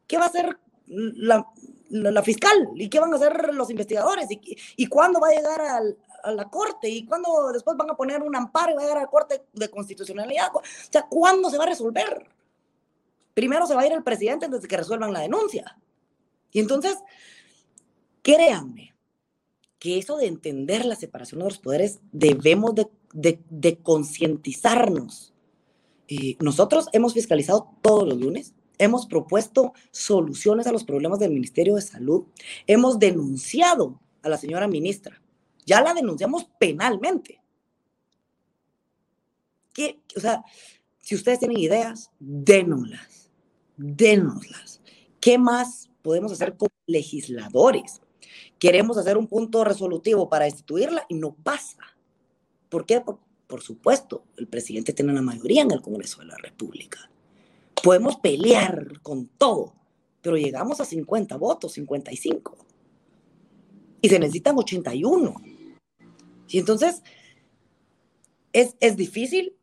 [0.06, 2.72] ¿Qué va a hacer la, fiscal?
[2.76, 4.30] ¿Y qué van a hacer los investigadores?
[4.30, 6.90] ¿Y, y cuándo va a llegar a la corte?
[6.90, 9.46] ¿Y cuándo después van a poner un amparo y va a llegar a la corte
[9.54, 10.54] de constitucionalidad?
[10.54, 12.30] O sea, ¿cuándo se va a resolver?
[13.34, 15.78] Primero se va a ir el presidente antes de que resuelvan la denuncia.
[16.52, 16.98] Y entonces,
[18.22, 18.94] créanme
[19.80, 25.34] que eso de entender la separación de los poderes debemos de, de, de concientizarnos
[26.40, 31.82] nosotros hemos fiscalizado todos los lunes, hemos propuesto soluciones a los problemas del Ministerio de
[31.82, 32.26] Salud,
[32.66, 35.22] hemos denunciado a la señora ministra,
[35.66, 37.42] ya la denunciamos penalmente.
[39.74, 40.44] ¿Qué, o sea,
[41.00, 43.32] si ustedes tienen ideas, dénoslas,
[43.78, 44.82] dénoslas.
[45.22, 48.02] ¿Qué más podemos hacer como legisladores?
[48.60, 51.78] Queremos hacer un punto resolutivo para destituirla y no pasa.
[52.70, 53.02] ¿Por qué?
[53.48, 57.10] Por supuesto, el presidente tiene la mayoría en el Congreso de la República.
[57.82, 59.74] podemos pelear con todo,
[60.22, 62.58] pero llegamos a 50 votos, 55.
[64.02, 65.36] Y se necesitan 81.
[66.50, 67.02] Y entonces,
[68.52, 69.56] es, es difícil,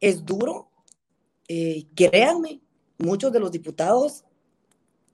[0.00, 0.70] es duro.
[1.48, 2.60] Eh, créanme,
[2.98, 4.24] muchos de los diputados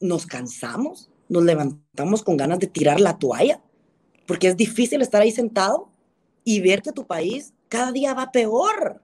[0.01, 3.63] nos cansamos, nos levantamos con ganas de tirar la toalla,
[4.27, 5.91] porque es difícil estar ahí sentado
[6.45, 9.03] y ver que tu país cada día va peor.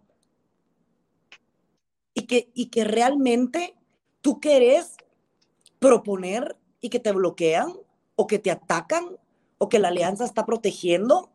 [2.15, 3.75] Y que, y que realmente
[4.21, 4.97] tú querés
[5.79, 7.73] proponer y que te bloquean
[8.17, 9.17] o que te atacan
[9.59, 11.31] o que la alianza está protegiendo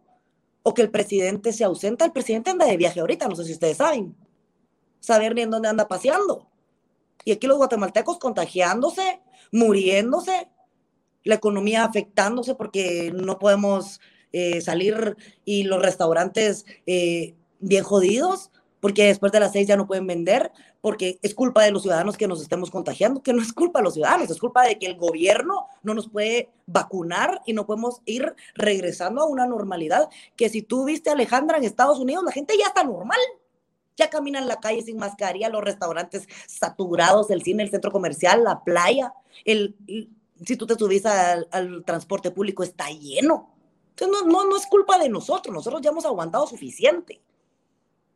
[0.64, 2.06] o que el presidente se ausenta.
[2.06, 4.16] El presidente anda de viaje ahorita, no sé si ustedes saben.
[5.00, 6.48] Saber ni en dónde anda paseando.
[7.24, 9.22] Y aquí los guatemaltecos contagiándose,
[9.52, 10.50] muriéndose,
[11.24, 14.00] la economía afectándose porque no podemos
[14.34, 15.16] eh, salir
[15.46, 20.52] y los restaurantes eh, bien jodidos porque después de las seis ya no pueden vender,
[20.82, 23.86] porque es culpa de los ciudadanos que nos estemos contagiando, que no es culpa de
[23.86, 28.02] los ciudadanos, es culpa de que el gobierno no nos puede vacunar y no podemos
[28.06, 32.32] ir regresando a una normalidad, que si tú viste a Alejandra en Estados Unidos, la
[32.32, 33.20] gente ya está normal.
[33.98, 38.44] Ya camina en la calle sin mascarilla, los restaurantes saturados, el cine, el centro comercial,
[38.44, 39.12] la playa,
[39.44, 39.76] el,
[40.46, 43.57] si tú te subís al, transporte público está lleno.
[44.00, 47.20] Entonces no, no, no es culpa de nosotros, nosotros ya hemos aguantado suficiente.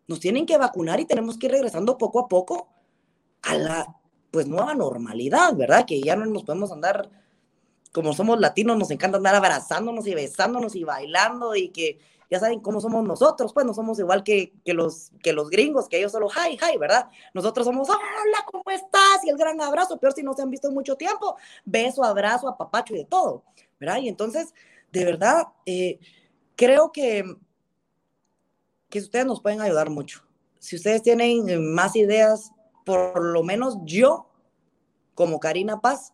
[0.08, 2.68] Nos tienen que vacunar y tenemos que ir regresando poco a poco
[3.42, 3.96] a la
[4.30, 5.86] pues nueva normalidad, ¿verdad?
[5.88, 7.10] Que ya no nos podemos andar,
[7.92, 12.60] como somos latinos, nos encanta andar abrazándonos y besándonos y bailando y que ya saben
[12.60, 16.12] cómo somos nosotros, pues no somos igual que, que, los, que los gringos, que ellos
[16.12, 17.10] solo hi, hi, ¿verdad?
[17.34, 19.26] Nosotros somos, hola, ¿cómo estás?
[19.26, 22.48] Y el gran abrazo, peor si no se han visto en mucho tiempo, beso, abrazo,
[22.48, 23.44] apapacho y de todo,
[23.80, 23.98] ¿verdad?
[23.98, 24.54] Y entonces,
[24.92, 26.00] de verdad, eh,
[26.56, 27.24] creo que,
[28.89, 30.24] que ustedes nos pueden ayudar mucho.
[30.60, 32.52] Si ustedes tienen más ideas,
[32.86, 34.30] por lo menos yo,
[35.16, 36.14] como Karina Paz,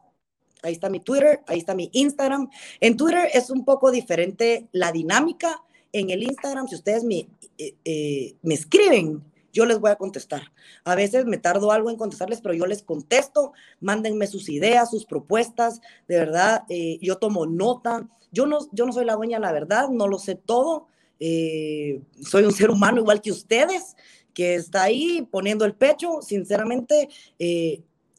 [0.64, 2.50] ahí está mi Twitter, ahí está mi Instagram.
[2.80, 5.64] En Twitter es un poco diferente la dinámica
[5.94, 9.24] en el Instagram, si ustedes me, eh, eh, me escriben,
[9.58, 10.52] yo les voy a contestar.
[10.84, 15.06] A veces me tardo algo en contestarles, pero yo les contesto, mándenme sus ideas, sus
[15.06, 18.08] propuestas, de verdad, eh, yo tomo nota.
[18.32, 20.88] Yo no, yo no soy la dueña, la verdad, no lo sé todo.
[21.20, 23.96] soy un ser humano igual que ustedes,
[24.36, 26.22] que está ahí poniendo el pecho.
[26.22, 27.10] Sinceramente,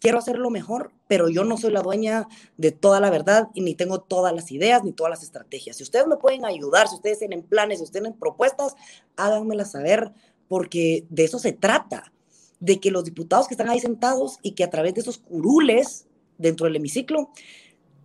[0.00, 3.74] quiero hacerlo mejor, pero yo no soy la dueña de toda la verdad y ni
[3.74, 5.76] tengo todas las ideas ni todas las estrategias.
[5.76, 8.74] Si ustedes me pueden ayudar, si ustedes tienen planes, si ustedes tienen propuestas,
[9.16, 10.12] háganmelas saber,
[10.48, 12.12] porque de eso se trata,
[12.60, 16.08] de que los diputados que están ahí sentados y que a través de esos curules
[16.38, 17.30] dentro del hemiciclo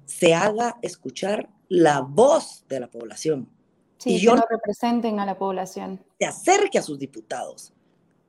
[0.06, 3.50] se haga escuchar la voz de la población.
[4.06, 6.00] y yo, no representen a la población.
[6.20, 7.74] Se acerque a sus diputados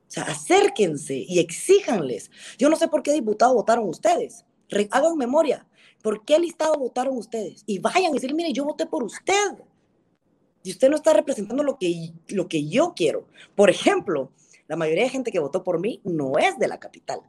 [0.07, 2.29] o sea, acérquense y exíjanles.
[2.57, 4.45] Yo no sé por qué diputado votaron ustedes.
[4.91, 5.65] hagan memoria.
[6.01, 7.63] ¿Por qué listado votaron ustedes?
[7.65, 9.55] Y vayan y decirle, mire, yo voté por usted.
[10.65, 13.27] Y usted no está representando lo que, lo que yo quiero.
[13.53, 14.31] Por ejemplo,
[14.67, 17.19] la mayoría de gente que votó por mí no es de la capital.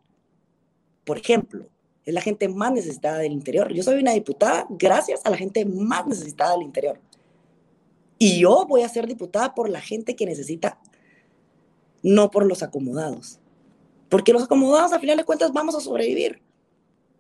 [1.04, 1.66] Por ejemplo,
[2.06, 3.70] es la gente más necesitada del interior.
[3.74, 6.98] Yo soy una diputada gracias a la gente más necesitada del interior.
[8.18, 10.80] Y yo voy a ser diputada por la gente que necesita
[12.02, 13.38] no por los acomodados.
[14.08, 16.40] Porque los acomodados, a final de cuentas, vamos a sobrevivir.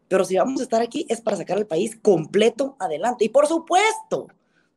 [0.08, 3.26] Pero si vamos a estar aquí es para sacar al país completo adelante.
[3.26, 4.28] Y por supuesto,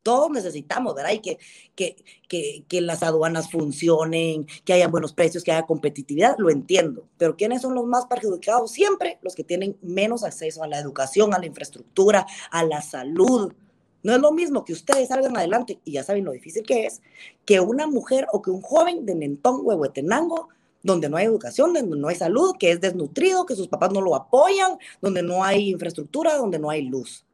[0.10, 1.12] todos necesitamos, ¿verdad?
[1.12, 1.38] Y que,
[1.76, 1.96] que,
[2.28, 7.06] que, que, las aduanas funcionen, que haya buenos precios, que haya competitividad, lo entiendo.
[7.20, 8.72] Pero ¿quiénes son los más perjudicados?
[8.72, 13.54] Siempre los que tienen menos acceso a la educación, a la infraestructura, a la salud,
[14.02, 17.04] no es lo mismo que ustedes salgan adelante, y ya saben lo difícil que es,
[17.46, 20.50] que una mujer o que un joven de Mentón, Huehuetenango,
[20.82, 24.02] donde no hay educación, donde no hay salud, que es desnutrido, que sus papás no
[24.02, 27.28] lo apoyan, donde no hay infraestructura, donde no hay luz.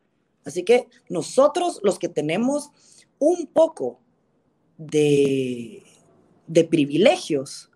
[0.46, 2.72] Así que nosotros, los que tenemos
[3.20, 4.00] un poco
[4.78, 5.84] de,
[6.48, 7.72] de privilegios,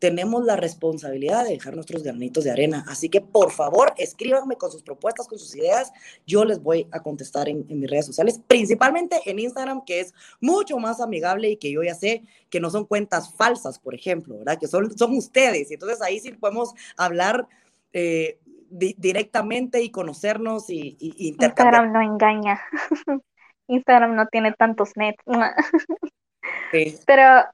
[0.00, 2.84] tenemos la responsabilidad de dejar nuestros granitos de arena.
[2.88, 5.92] Así que por favor, escríbanme con sus propuestas, con sus ideas.
[6.26, 10.78] Yo les voy a contestar en, mis redes sociales, principalmente en Instagram, que es mucho
[10.78, 14.58] más amigable y que yo ya sé que no son cuentas falsas, por ejemplo, ¿verdad?
[14.58, 15.70] Que son, son ustedes.
[15.70, 17.46] Y entonces ahí sí podemos hablar.
[17.92, 18.38] Eh,
[18.70, 21.84] directamente y conocernos y, y intercambiar.
[21.84, 22.60] Instagram no engaña.
[23.68, 25.22] Instagram no tiene tantos nets.
[26.72, 26.96] Sí.
[27.06, 27.44] Pero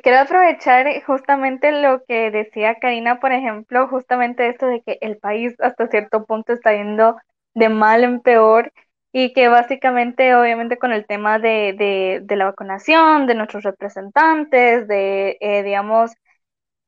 [0.00, 5.54] Quiero aprovechar justamente lo que decía Karina, por ejemplo, justamente esto de que el país
[5.60, 7.18] hasta cierto punto está yendo
[7.52, 8.72] de mal en peor
[9.12, 15.36] y que básicamente, obviamente, con el tema de, de, la vacunación, de nuestros representantes, de,
[15.40, 16.12] eh, digamos,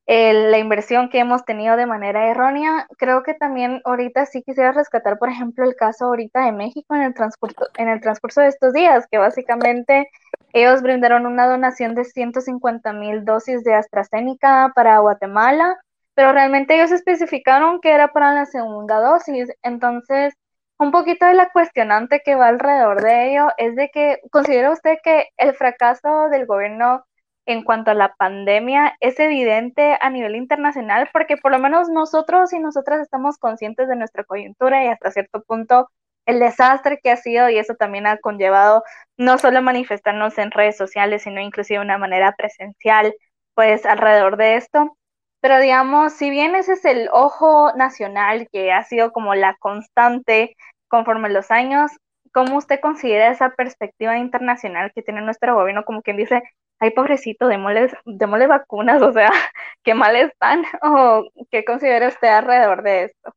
[0.06, 2.86] la inversión que hemos tenido de manera errónea.
[2.98, 7.02] Creo que también ahorita sí quisiera rescatar, por ejemplo, el caso ahorita de México en
[7.02, 10.08] el transcurso, en el transcurso de estos días, que básicamente
[10.52, 15.76] ellos brindaron una donación de 150 mil dosis de AstraZeneca para Guatemala,
[16.14, 19.50] pero realmente ellos especificaron que era para la segunda dosis.
[19.62, 20.34] Entonces,
[20.78, 24.98] un poquito de la cuestionante que va alrededor de ello es de que considera usted
[25.02, 27.04] que el fracaso del gobierno
[27.46, 32.52] en cuanto a la pandemia es evidente a nivel internacional porque por lo menos nosotros
[32.52, 35.88] y nosotras estamos conscientes de nuestra coyuntura y hasta cierto punto
[36.26, 38.82] el desastre que ha sido y eso también ha conllevado
[39.16, 43.14] no solo manifestarnos en redes sociales, sino inclusive de una manera presencial,
[43.54, 44.96] pues alrededor de esto.
[45.40, 50.56] Pero digamos, si bien ese es el ojo nacional que ha sido como la constante
[50.88, 51.90] conforme los años,
[52.32, 55.84] ¿cómo usted considera esa perspectiva internacional que tiene nuestro gobierno?
[55.84, 56.42] Como quien dice,
[56.84, 59.30] ay pobrecito, démosle, vacunas, o sea,
[59.84, 63.34] qué mal están, o qué considera usted alrededor de esto.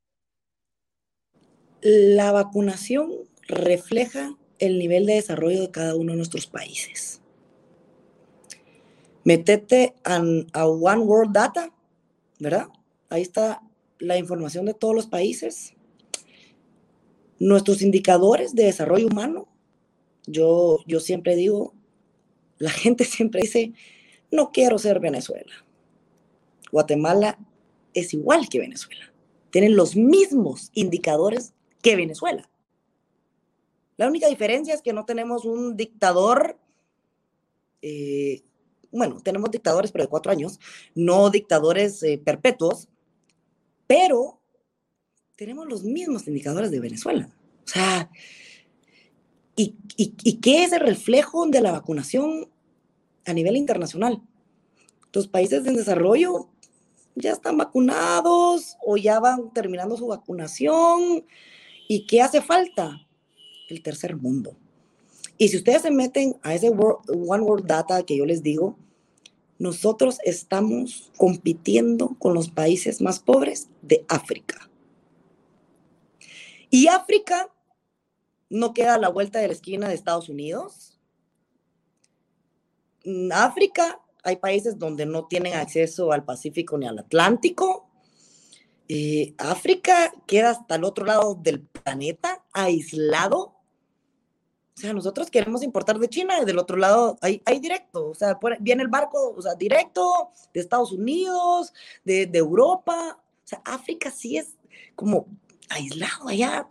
[1.81, 3.11] La vacunación
[3.47, 7.21] refleja el nivel de desarrollo de cada uno de nuestros países.
[9.23, 11.69] Metete a One World Data
[12.39, 12.67] ¿verdad?
[13.09, 13.61] Ahí está
[13.99, 15.73] la información de todos los países.
[17.39, 19.47] Nuestros indicadores de desarrollo humano,
[20.25, 21.73] yo, yo siempre digo,
[22.57, 23.73] la gente siempre dice,
[24.31, 25.53] no quiero ser Venezuela.
[26.71, 27.37] Guatemala
[27.93, 29.13] es igual que Venezuela.
[29.51, 32.49] Tienen los mismos indicadores que Venezuela.
[33.95, 36.59] La única diferencia es que no tenemos un dictador
[37.81, 38.43] eh,
[38.91, 40.59] bueno, tenemos dictadores, pero de cuatro años,
[40.95, 42.87] no dictadores eh, perpetuos,
[43.85, 44.39] pero
[45.35, 47.29] tenemos los mismos indicadores de Venezuela.
[47.65, 48.09] O sea,
[49.57, 52.49] ¿y, y, qué es el reflejo de la vacunación
[53.25, 54.21] a nivel internacional?
[55.11, 56.47] Los países en desarrollo
[57.15, 61.25] ya están vacunados o ya van terminando su vacunación.
[61.87, 63.01] ¿Y qué hace falta?
[63.69, 64.55] El tercer mundo.
[65.39, 68.77] Y si ustedes se meten a ese One World Data que yo les digo,
[69.57, 74.69] nosotros estamos compitiendo con los países más pobres de África.
[76.69, 77.49] Y África
[78.49, 80.99] no queda a la vuelta de la esquina de Estados Unidos.
[83.03, 87.89] En África hay países donde no tienen acceso al Pacífico ni al Atlántico.
[88.89, 93.57] Eh, África queda hasta el otro lado del planeta, aislado
[94.77, 98.09] o sea, nosotros queremos importar de China del otro lado hay, hay directo.
[98.09, 101.73] O sea, viene el barco, o sea, directo de Estados Unidos,
[102.05, 103.17] de, de Europa.
[103.19, 104.55] O sea, África sí es
[104.95, 105.25] como
[105.69, 106.67] aislado allá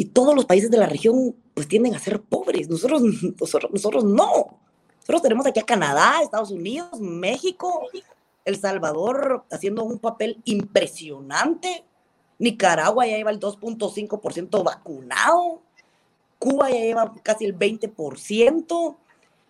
[0.00, 2.68] y todos los países de la región pues tienden a ser pobres.
[2.70, 3.02] Nosotros,
[3.40, 4.60] nosotros, nosotros no.
[5.00, 7.88] Nosotros tenemos aquí a Canadá, Estados Unidos, México,
[8.44, 11.84] El Salvador haciendo un papel impresionante.
[12.38, 15.62] Nicaragua ya lleva el 2.5% vacunado.
[16.38, 18.96] Cuba ya lleva casi el 20%,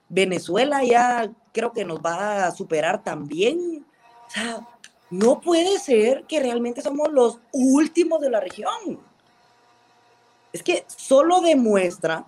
[0.09, 3.85] Venezuela ya creo que nos va a superar también.
[4.27, 4.67] O sea,
[5.11, 9.07] no puede ser que realmente somos los últimos de la región.
[10.53, 12.25] Es que solo demuestra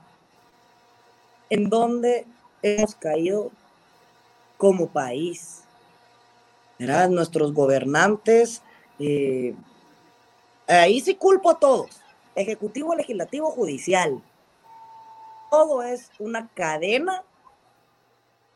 [1.49, 2.27] en dónde
[2.63, 3.51] hemos caído
[4.57, 5.65] como país.
[6.79, 7.11] ¿verdad?
[7.11, 8.63] Nuestros gobernantes,
[8.99, 9.55] eh,
[10.67, 12.01] ahí sí culpo a todos,
[12.35, 14.23] ejecutivo, legislativo, judicial
[15.51, 17.25] todo es una cadena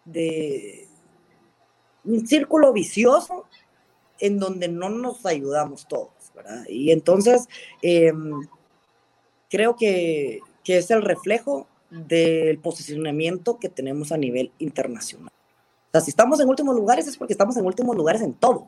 [0.05, 0.89] de
[2.05, 3.47] un círculo vicioso
[4.21, 6.65] en donde no nos ayudamos todos, ¿verdad?
[6.69, 7.49] Y entonces
[7.83, 8.47] em,
[9.55, 15.31] creo que, que es el reflejo del posicionamiento que tenemos a nivel internacional.
[15.31, 18.67] O sea, si estamos en últimos lugares es porque estamos en últimos lugares en todo,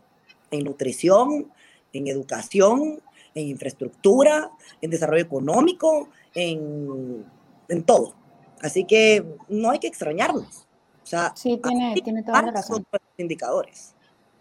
[0.53, 1.51] en nutrición,
[1.93, 3.01] en educación,
[3.34, 7.24] en infraestructura, en desarrollo económico, en
[7.68, 8.14] en todo.
[8.61, 10.66] Así que no hay que extrañarnos.
[11.03, 12.84] O sea, sí, tiene, tiene toda la razón.
[13.16, 13.95] indicadores.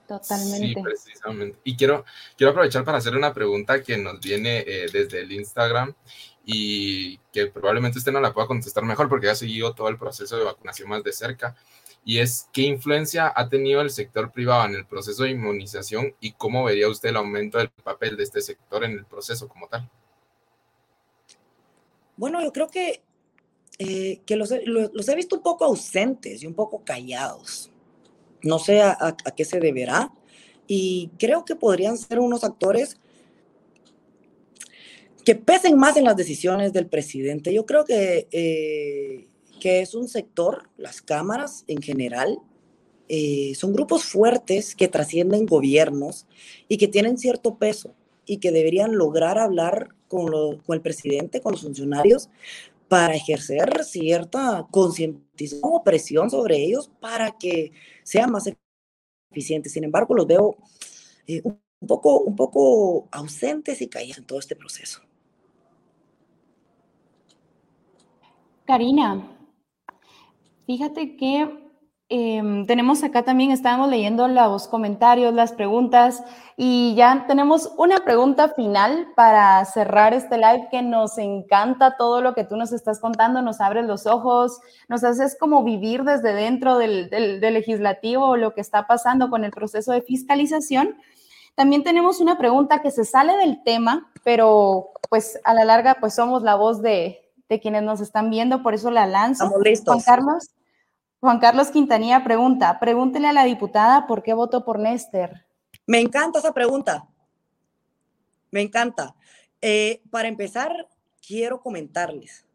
[0.08, 0.68] Totalmente.
[0.68, 1.60] Sí, precisamente.
[1.64, 2.06] Y quiero,
[2.38, 5.94] quiero aprovechar para hacer una pregunta que nos viene eh, desde el Instagram
[6.46, 10.38] y que probablemente usted no la pueda contestar mejor porque ha seguido todo el proceso
[10.38, 11.56] de vacunación más de cerca.
[12.04, 16.34] Y es, ¿qué influencia ha tenido el sector privado en el proceso de inmunización y
[16.34, 19.90] cómo vería usted el aumento del papel de este sector en el proceso como tal?
[22.16, 23.02] Bueno, yo creo que
[23.78, 27.70] eh, que los, los, he visto un poco ausentes y un poco callados.
[28.46, 30.14] No sé a, qué se deberá.
[30.68, 32.98] Y creo que podrían ser unos actores
[35.26, 37.52] que pesen más en las decisiones del presidente.
[37.52, 39.28] Yo creo que, eh,
[39.60, 42.40] que es un sector, las cámaras en general,
[43.10, 46.28] eh, son grupos fuertes que trascienden gobiernos
[46.68, 47.96] y que tienen cierto peso
[48.28, 52.30] y que deberían lograr hablar con, con el presidente, con los funcionarios,
[52.88, 57.72] para ejercer cierta concientización o presión sobre ellos para que
[58.04, 58.50] sean más
[59.32, 59.74] eficientes.
[59.74, 60.58] Sin embargo, los veo
[61.28, 65.02] eh, un, poco, un poco ausentes y caídos en todo este proceso.
[68.66, 69.38] Karina,
[70.66, 71.65] fíjate que
[72.08, 76.24] Em, tenemos acá también, estábamos leyendo los comentarios, las preguntas
[76.56, 82.36] y ya tenemos una pregunta final para cerrar este live que nos encanta todo lo
[82.36, 86.78] que tú nos estás contando, nos abres los ojos, nos haces como vivir desde dentro
[86.78, 90.98] del, del, del legislativo lo que está pasando con el proceso de fiscalización.
[91.56, 96.14] También tenemos una pregunta que se sale del tema, pero pues a la larga pues
[96.14, 99.46] somos la voz de, de quienes nos están viendo, por eso la lanzo.
[99.46, 100.04] Estamos listos.
[100.04, 100.50] Juan Carlos.
[101.26, 105.32] Juan Carlos Quintanilla pregunta, pregúntele a la diputada por qué votó por Néstor.
[105.88, 107.08] Me encanta esa pregunta.
[108.52, 109.16] Me encanta.
[109.60, 110.88] Eh, para empezar,
[111.28, 112.46] quiero comentarles.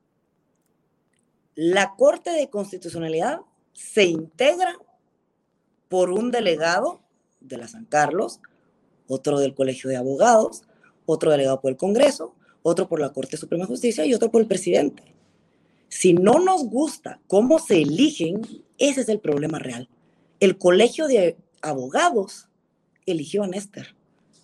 [1.56, 3.40] La Corte de Constitucionalidad
[3.72, 4.76] se integra
[5.88, 7.00] por un delegado
[7.40, 8.38] de la San Carlos,
[9.08, 10.62] otro del Colegio de Abogados,
[11.06, 14.40] otro delegado por el Congreso, otro por la Corte Suprema de Justicia y otro por
[14.40, 15.12] el presidente.
[15.90, 18.40] Si no nos gusta cómo se eligen,
[18.78, 19.88] ese es el problema real.
[20.38, 22.48] El colegio de abogados
[23.06, 23.88] eligió a Néstor.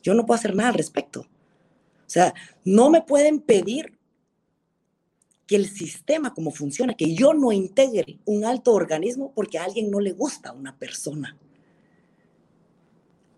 [0.02, 1.20] Yo no puedo hacer nada al respecto.
[1.20, 2.34] O sea,
[2.64, 3.96] no me pueden pedir
[5.46, 9.88] que el sistema como funciona, que yo no integre un alto organismo porque a alguien
[9.90, 11.36] no le gusta una persona.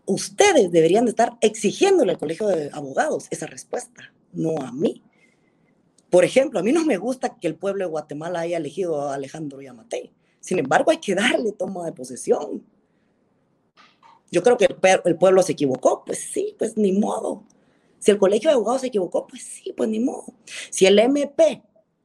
[0.07, 5.03] Ustedes deberían de estar exigiéndole al colegio de abogados esa respuesta, no a mí.
[6.11, 9.15] Por ejemplo, a mí no me gusta que el pueblo de Guatemala haya elegido a
[9.15, 10.13] Alejandro Yamatei.
[10.41, 12.65] Sin embargo, hay que darle toma de posesión.
[14.31, 14.69] Yo creo que
[15.05, 17.45] el, pueblo se equivocó, pues sí, pues ni modo.
[17.99, 20.27] Si el colegio de abogados se equivocó, pues sí, pues ni modo.
[20.71, 21.63] Si el MP,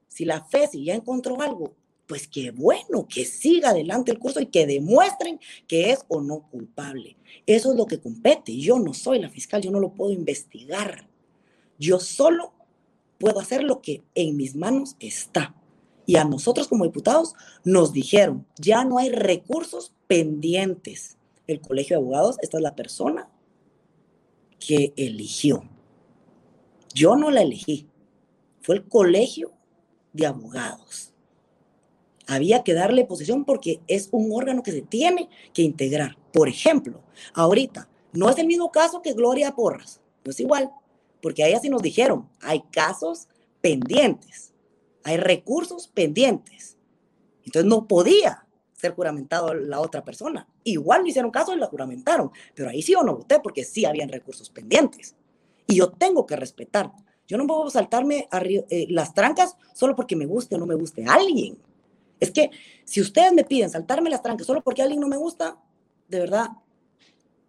[0.08, 1.76] si la FESI ya encontró algo,
[2.08, 6.50] pues qué bueno, que siga adelante el curso y que demuestren que es o no
[6.50, 7.18] culpable.
[7.46, 8.58] Eso es lo que compete.
[8.58, 11.08] Yo no soy la fiscal, yo no lo puedo investigar.
[11.78, 12.54] Yo solo
[13.20, 15.56] puedo hacer lo que en mis manos está.
[16.06, 17.34] Y a nosotros como diputados
[17.64, 21.18] nos dijeron, ya no hay recursos pendientes.
[21.48, 23.30] El Colegio de Abogados, esta es la persona
[24.60, 25.64] que eligió.
[26.94, 27.88] Yo no la elegí,
[28.62, 29.52] fue el Colegio
[30.14, 31.12] de Abogados.
[32.28, 36.18] Había que darle posición porque es un órgano que se tiene que integrar.
[36.32, 37.02] Por ejemplo,
[37.34, 40.72] ahorita, no es el mismo caso que Gloria Porras, no es igual
[41.24, 43.30] porque a ella sí nos dijeron, hay casos
[43.62, 44.54] pendientes,
[45.06, 46.78] hay recursos pendientes.
[47.46, 50.46] Entonces no podía ser juramentado la otra persona.
[50.66, 53.86] Igual me hicieron caso y la juramentaron, pero ahí sí yo no voté porque sí
[53.86, 55.16] habían recursos pendientes.
[55.66, 56.92] Y yo tengo que respetar.
[57.26, 58.28] Yo no puedo saltarme
[58.70, 61.58] eh, las trancas solo porque me guste o no me guste a alguien.
[62.20, 62.52] Es que
[62.84, 65.58] si ustedes me piden saltarme las trancas solo porque a alguien no me gusta,
[66.10, 66.50] de verdad,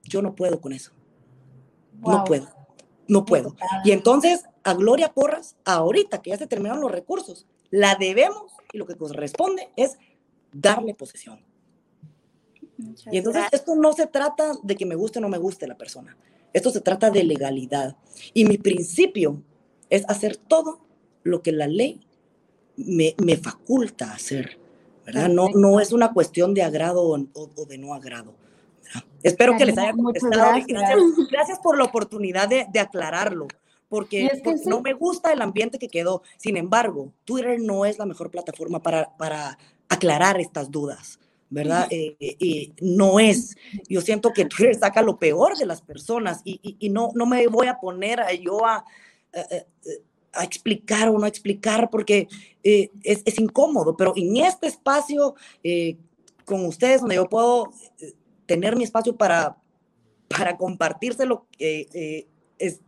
[0.04, 0.92] yo no puedo con eso.
[2.00, 2.63] No puedo
[3.08, 3.56] no puedo.
[3.84, 8.78] Y entonces a Gloria Porras, ahorita que ya se terminaron los recursos, la debemos y
[8.78, 9.98] lo que corresponde es
[10.52, 11.40] darle posesión.
[13.10, 15.76] y entonces esto no se trata de que me guste o no me guste la
[15.76, 16.16] persona.
[16.52, 17.96] Esto se trata de legalidad.
[18.32, 19.42] Y mi principio
[19.90, 20.80] es hacer todo
[21.22, 22.00] lo que la ley
[22.76, 24.58] me, me faculta hacer.
[25.04, 25.28] ¿verdad?
[25.28, 28.34] No, no es una cuestión de agrado o de no agrado.
[29.22, 30.52] Espero que les haya contestado.
[30.66, 31.00] Gracias.
[31.30, 33.48] Gracias, por la oportunidad de, de aclararlo,
[33.88, 34.28] porque,
[34.66, 36.22] no me gusta el ambiente que quedó.
[36.36, 39.58] Sin embargo, Twitter no es la mejor plataforma para, para
[39.88, 41.18] aclarar estas dudas.
[41.50, 41.86] ¿verdad?
[41.90, 43.56] Eh, eh, no es.
[43.88, 47.46] Yo siento que Twitter saca lo peor de las personas y, y, no, no me
[47.46, 48.84] voy a poner a, yo a,
[50.32, 52.26] a, explicar o no explicar porque
[52.64, 55.36] eh, es, es, incómodo, pero en este espacio
[56.44, 57.70] con ustedes donde yo puedo
[58.46, 59.56] tener mi espacio para,
[60.28, 61.46] para compartírselo.
[61.58, 62.26] Eh,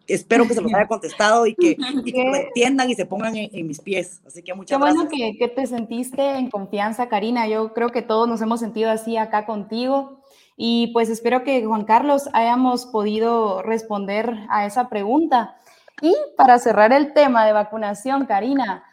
[0.07, 1.77] espero que se los haya contestado y que,
[2.15, 4.21] lo entiendan y se pongan en, mis pies.
[4.27, 5.05] Así que muchas Qué gracias.
[5.05, 7.47] bueno que, que, te sentiste en confianza, Karina.
[7.49, 10.23] Yo creo que todos nos hemos sentido así acá contigo.
[10.57, 15.57] Y pues espero que Juan Carlos hayamos podido responder a esa pregunta.
[16.01, 18.85] Y para cerrar el tema de vacunación, Karina,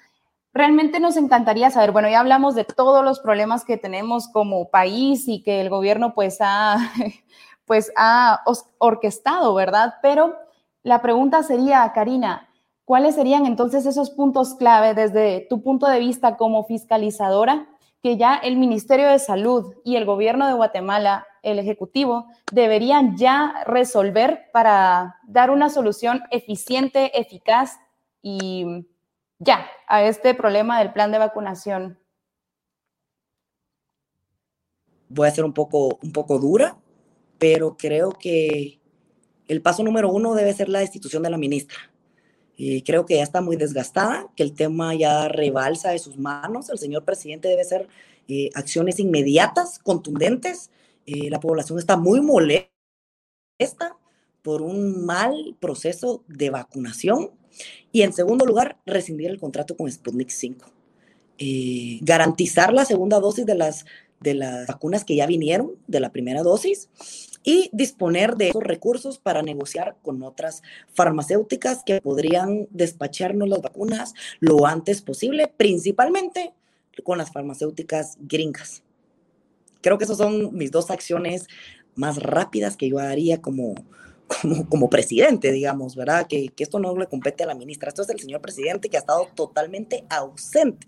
[0.54, 5.28] Realmente nos encantaría saber, bueno, ya hablamos de todos los problemas que tenemos como país
[5.28, 6.78] y que el gobierno pues ha,
[7.66, 8.44] pues ha
[8.78, 9.96] orquestado, ¿verdad?
[10.04, 10.36] Pero
[10.84, 12.50] la pregunta sería, Karina,
[12.86, 17.68] ¿cuáles serían entonces esos puntos clave desde tu punto de vista como fiscalizadora
[18.04, 23.64] que ya el Ministerio de Salud y el gobierno de Guatemala, el Ejecutivo, deberían ya
[23.66, 27.80] resolver para dar una solución eficiente, eficaz
[28.22, 28.86] y
[29.40, 32.00] ya a este problema del plan de vacunación?
[35.10, 36.78] Voy a ser un poco, un poco dura,
[37.38, 38.80] pero creo que
[39.48, 41.78] el paso número uno debe ser la destitución de la ministra.
[42.56, 46.70] Y creo que ya está muy desgastada, que el tema ya rebalsa de sus manos.
[46.70, 47.88] El señor presidente debe hacer
[48.28, 50.70] eh, acciones inmediatas, contundentes.
[51.06, 52.70] Eh, la población está muy molesta
[54.42, 57.32] por un mal proceso de vacunación.
[57.92, 60.66] Y en segundo lugar, rescindir el contrato con Sputnik 5.
[61.38, 63.86] Eh, garantizar la segunda dosis de las,
[64.20, 66.90] de las vacunas que ya vinieron de la primera dosis
[67.44, 70.62] y disponer de esos recursos para negociar con otras
[70.94, 76.54] farmacéuticas que podrían despacharnos las vacunas lo antes posible, principalmente
[77.04, 78.84] con las farmacéuticas gringas.
[79.82, 81.48] Creo que esas son mis dos acciones
[81.96, 83.76] más rápidas que yo haría como,
[84.70, 86.28] como, presidente, digamos, ¿verdad?
[86.28, 88.98] Que, que esto no le compete a la ministra, esto es el señor presidente que
[88.98, 90.88] ha estado totalmente ausente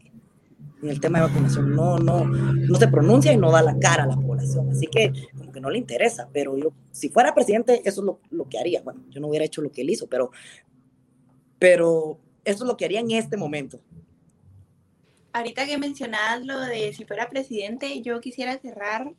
[0.81, 4.03] en el tema de vacunación, no, no, no se pronuncia y no da la cara
[4.03, 7.81] a la población, así que como que no le interesa, pero yo, si fuera presidente,
[7.85, 10.07] eso es lo, lo que haría, bueno, yo no hubiera hecho lo que él hizo,
[10.07, 10.31] pero,
[11.59, 13.79] pero eso es lo que haría en este momento.
[15.33, 19.11] Ahorita que mencionabas lo de si fuera presidente, yo quisiera cerrar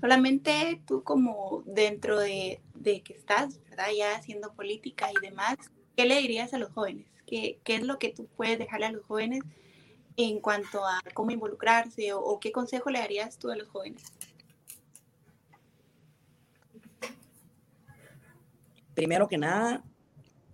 [0.00, 3.60] solamente tú como dentro de, de que estás.
[3.96, 5.56] Ya haciendo política y demás,
[5.96, 7.06] ¿qué le dirías a los jóvenes?
[7.26, 9.42] ¿Qué, ¿Qué, es lo que tú puedes dejarle a los jóvenes
[10.16, 14.02] en cuanto a cómo involucrarse o, qué consejo le darías tú a los jóvenes?
[18.94, 19.82] Primero que nada,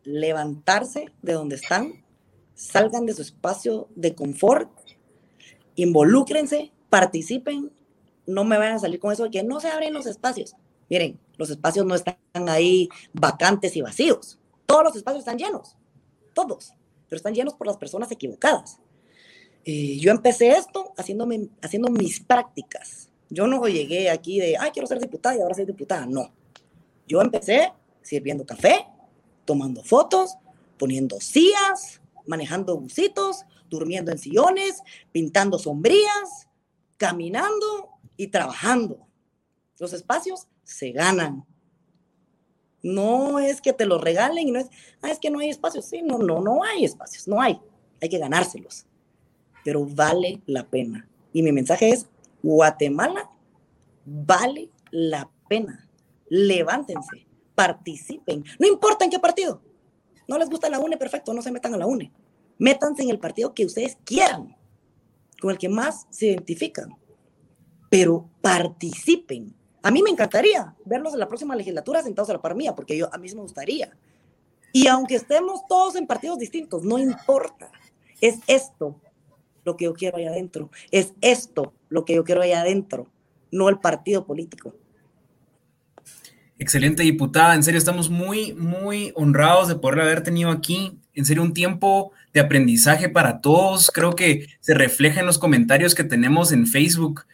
[0.02, 2.04] levantarse de donde están,
[2.54, 4.70] salgan de su espacio de confort,
[5.74, 7.70] involúcrense, participen,
[8.26, 10.54] no me vayan a salir con eso de que no se abren los espacios.
[10.88, 12.18] Miren, los espacios no están
[12.48, 14.38] ahí vacantes y vacíos.
[14.66, 15.74] Todos los espacios están llenos,
[16.34, 16.74] todos,
[17.08, 18.78] pero están llenos por las personas equivocadas.
[19.64, 23.08] Yo empecé esto haciéndome, haciendo mis prácticas.
[23.30, 26.04] Yo no llegué aquí de, ay, quiero ser diputada y ahora soy diputada.
[26.04, 26.30] No.
[27.08, 27.72] Yo empecé
[28.02, 28.86] sirviendo café,
[29.46, 30.34] tomando fotos,
[30.76, 36.48] poniendo sillas, manejando busitos, durmiendo en sillones, pintando sombrías,
[36.98, 37.88] caminando
[38.18, 39.06] y trabajando.
[39.78, 41.44] Los espacios se ganan.
[42.82, 44.68] No es que te los regalen no es,
[45.02, 45.84] ah, es que no hay espacios.
[45.84, 47.60] Sí, no, no, no hay espacios, no hay.
[48.00, 48.86] Hay que ganárselos
[49.64, 51.08] pero vale la pena.
[51.32, 52.06] Y mi mensaje es,
[52.42, 53.30] Guatemala
[54.04, 55.88] vale la pena.
[56.28, 58.44] Levántense, participen.
[58.58, 59.62] No importa en qué partido.
[60.26, 62.12] No les gusta la UNE, perfecto, no se metan a la UNE.
[62.58, 64.56] Métanse en el partido que ustedes quieran,
[65.40, 66.90] con el que más se identifican.
[67.88, 69.54] Pero participen.
[69.82, 72.96] A mí me encantaría verlos en la próxima legislatura sentados a la par mía, porque
[72.96, 73.90] yo, a mí me gustaría.
[74.72, 77.70] Y aunque estemos todos en partidos distintos, no importa.
[78.20, 79.00] Es esto
[79.64, 80.70] lo que yo quiero allá adentro.
[80.90, 83.06] Es esto lo que yo quiero allá adentro,
[83.50, 84.74] no el partido político.
[86.58, 91.42] Excelente diputada, en serio estamos muy, muy honrados de poder haber tenido aquí, en serio
[91.42, 96.52] un tiempo de aprendizaje para todos, creo que se refleja en los comentarios que tenemos
[96.52, 97.24] en Facebook,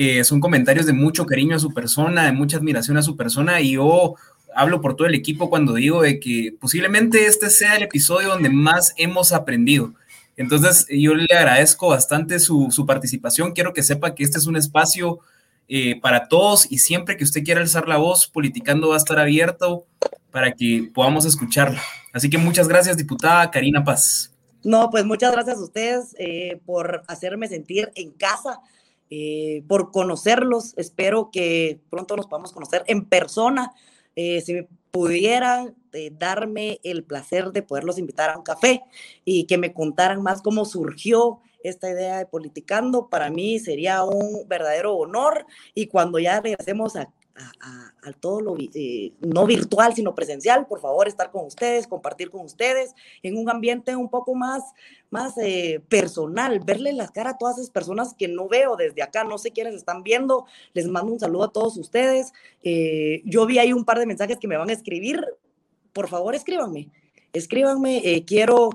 [0.00, 3.60] eh, son comentarios de mucho cariño a su persona, de mucha admiración a su persona
[3.60, 4.14] y yo
[4.54, 8.48] hablo por todo el equipo cuando digo de que posiblemente este sea el episodio donde
[8.48, 9.94] más hemos aprendido.
[10.36, 13.50] Entonces, yo le agradezco bastante su, participación.
[13.50, 15.18] Quiero que sepa que este es un espacio
[15.68, 19.18] eh, para todos y siempre que usted quiera alzar la voz, Politicando va a estar
[19.18, 19.84] abierto
[20.30, 21.82] para que podamos escucharla.
[22.12, 24.32] Así que muchas gracias, diputada Karina Paz.
[24.62, 28.60] No, pues muchas gracias a ustedes eh, por hacerme sentir en casa,
[29.10, 30.74] eh, por conocerlos.
[30.76, 33.72] Espero que pronto nos podamos conocer en persona.
[34.14, 38.82] si me pudieran eh, darme el placer de poderlos invitar a un café
[39.24, 44.46] y que me contaran más cómo surgió esta idea de politicando, para mí sería un
[44.48, 46.94] verdadero honor y cuando ya regresemos
[48.02, 52.44] a todo lo eh, no virtual, sino presencial, por favor, estar con ustedes, compartir con
[52.44, 54.62] ustedes en un ambiente un poco más,
[55.10, 59.24] más eh, personal, verle las caras a todas esas personas que no veo desde acá,
[59.24, 62.32] no sé quiénes están viendo, les mando un saludo a todos ustedes.
[62.62, 65.24] Eh, yo vi ahí un par de mensajes que me van a escribir,
[65.92, 66.90] por favor, escríbanme,
[67.32, 68.70] escríbanme, quiero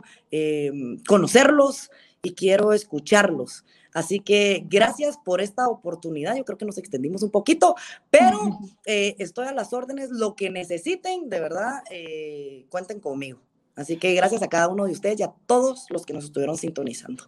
[1.07, 1.89] conocerlos
[2.21, 3.65] y quiero escucharlos.
[3.93, 6.35] Así que gracias por esta oportunidad.
[6.35, 7.75] Yo creo que nos extendimos un poquito,
[8.09, 8.39] pero
[8.85, 10.09] eh, estoy a las órdenes.
[10.09, 13.39] Lo que necesiten, de verdad, eh, cuenten conmigo.
[13.75, 16.57] Así que gracias a cada uno de ustedes y a todos los que nos estuvieron
[16.57, 17.25] sintonizando.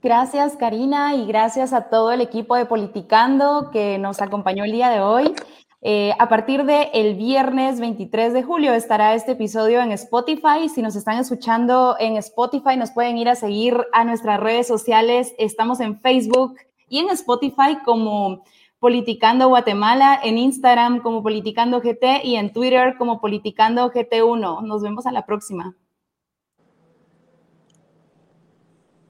[0.00, 4.90] Gracias, Karina, y gracias a todo el equipo de Politicando que nos acompañó el día
[4.90, 5.34] de hoy.
[5.80, 10.68] Eh, a partir del el viernes 23 de julio estará este episodio en Spotify.
[10.68, 15.34] Si nos están escuchando en Spotify, nos pueden ir a seguir a nuestras redes sociales.
[15.38, 16.56] Estamos en Facebook
[16.88, 18.42] y en Spotify como
[18.80, 24.62] Politicando Guatemala, en Instagram como Politicando GT y en Twitter como Politicando GT1.
[24.62, 25.76] Nos vemos a la próxima.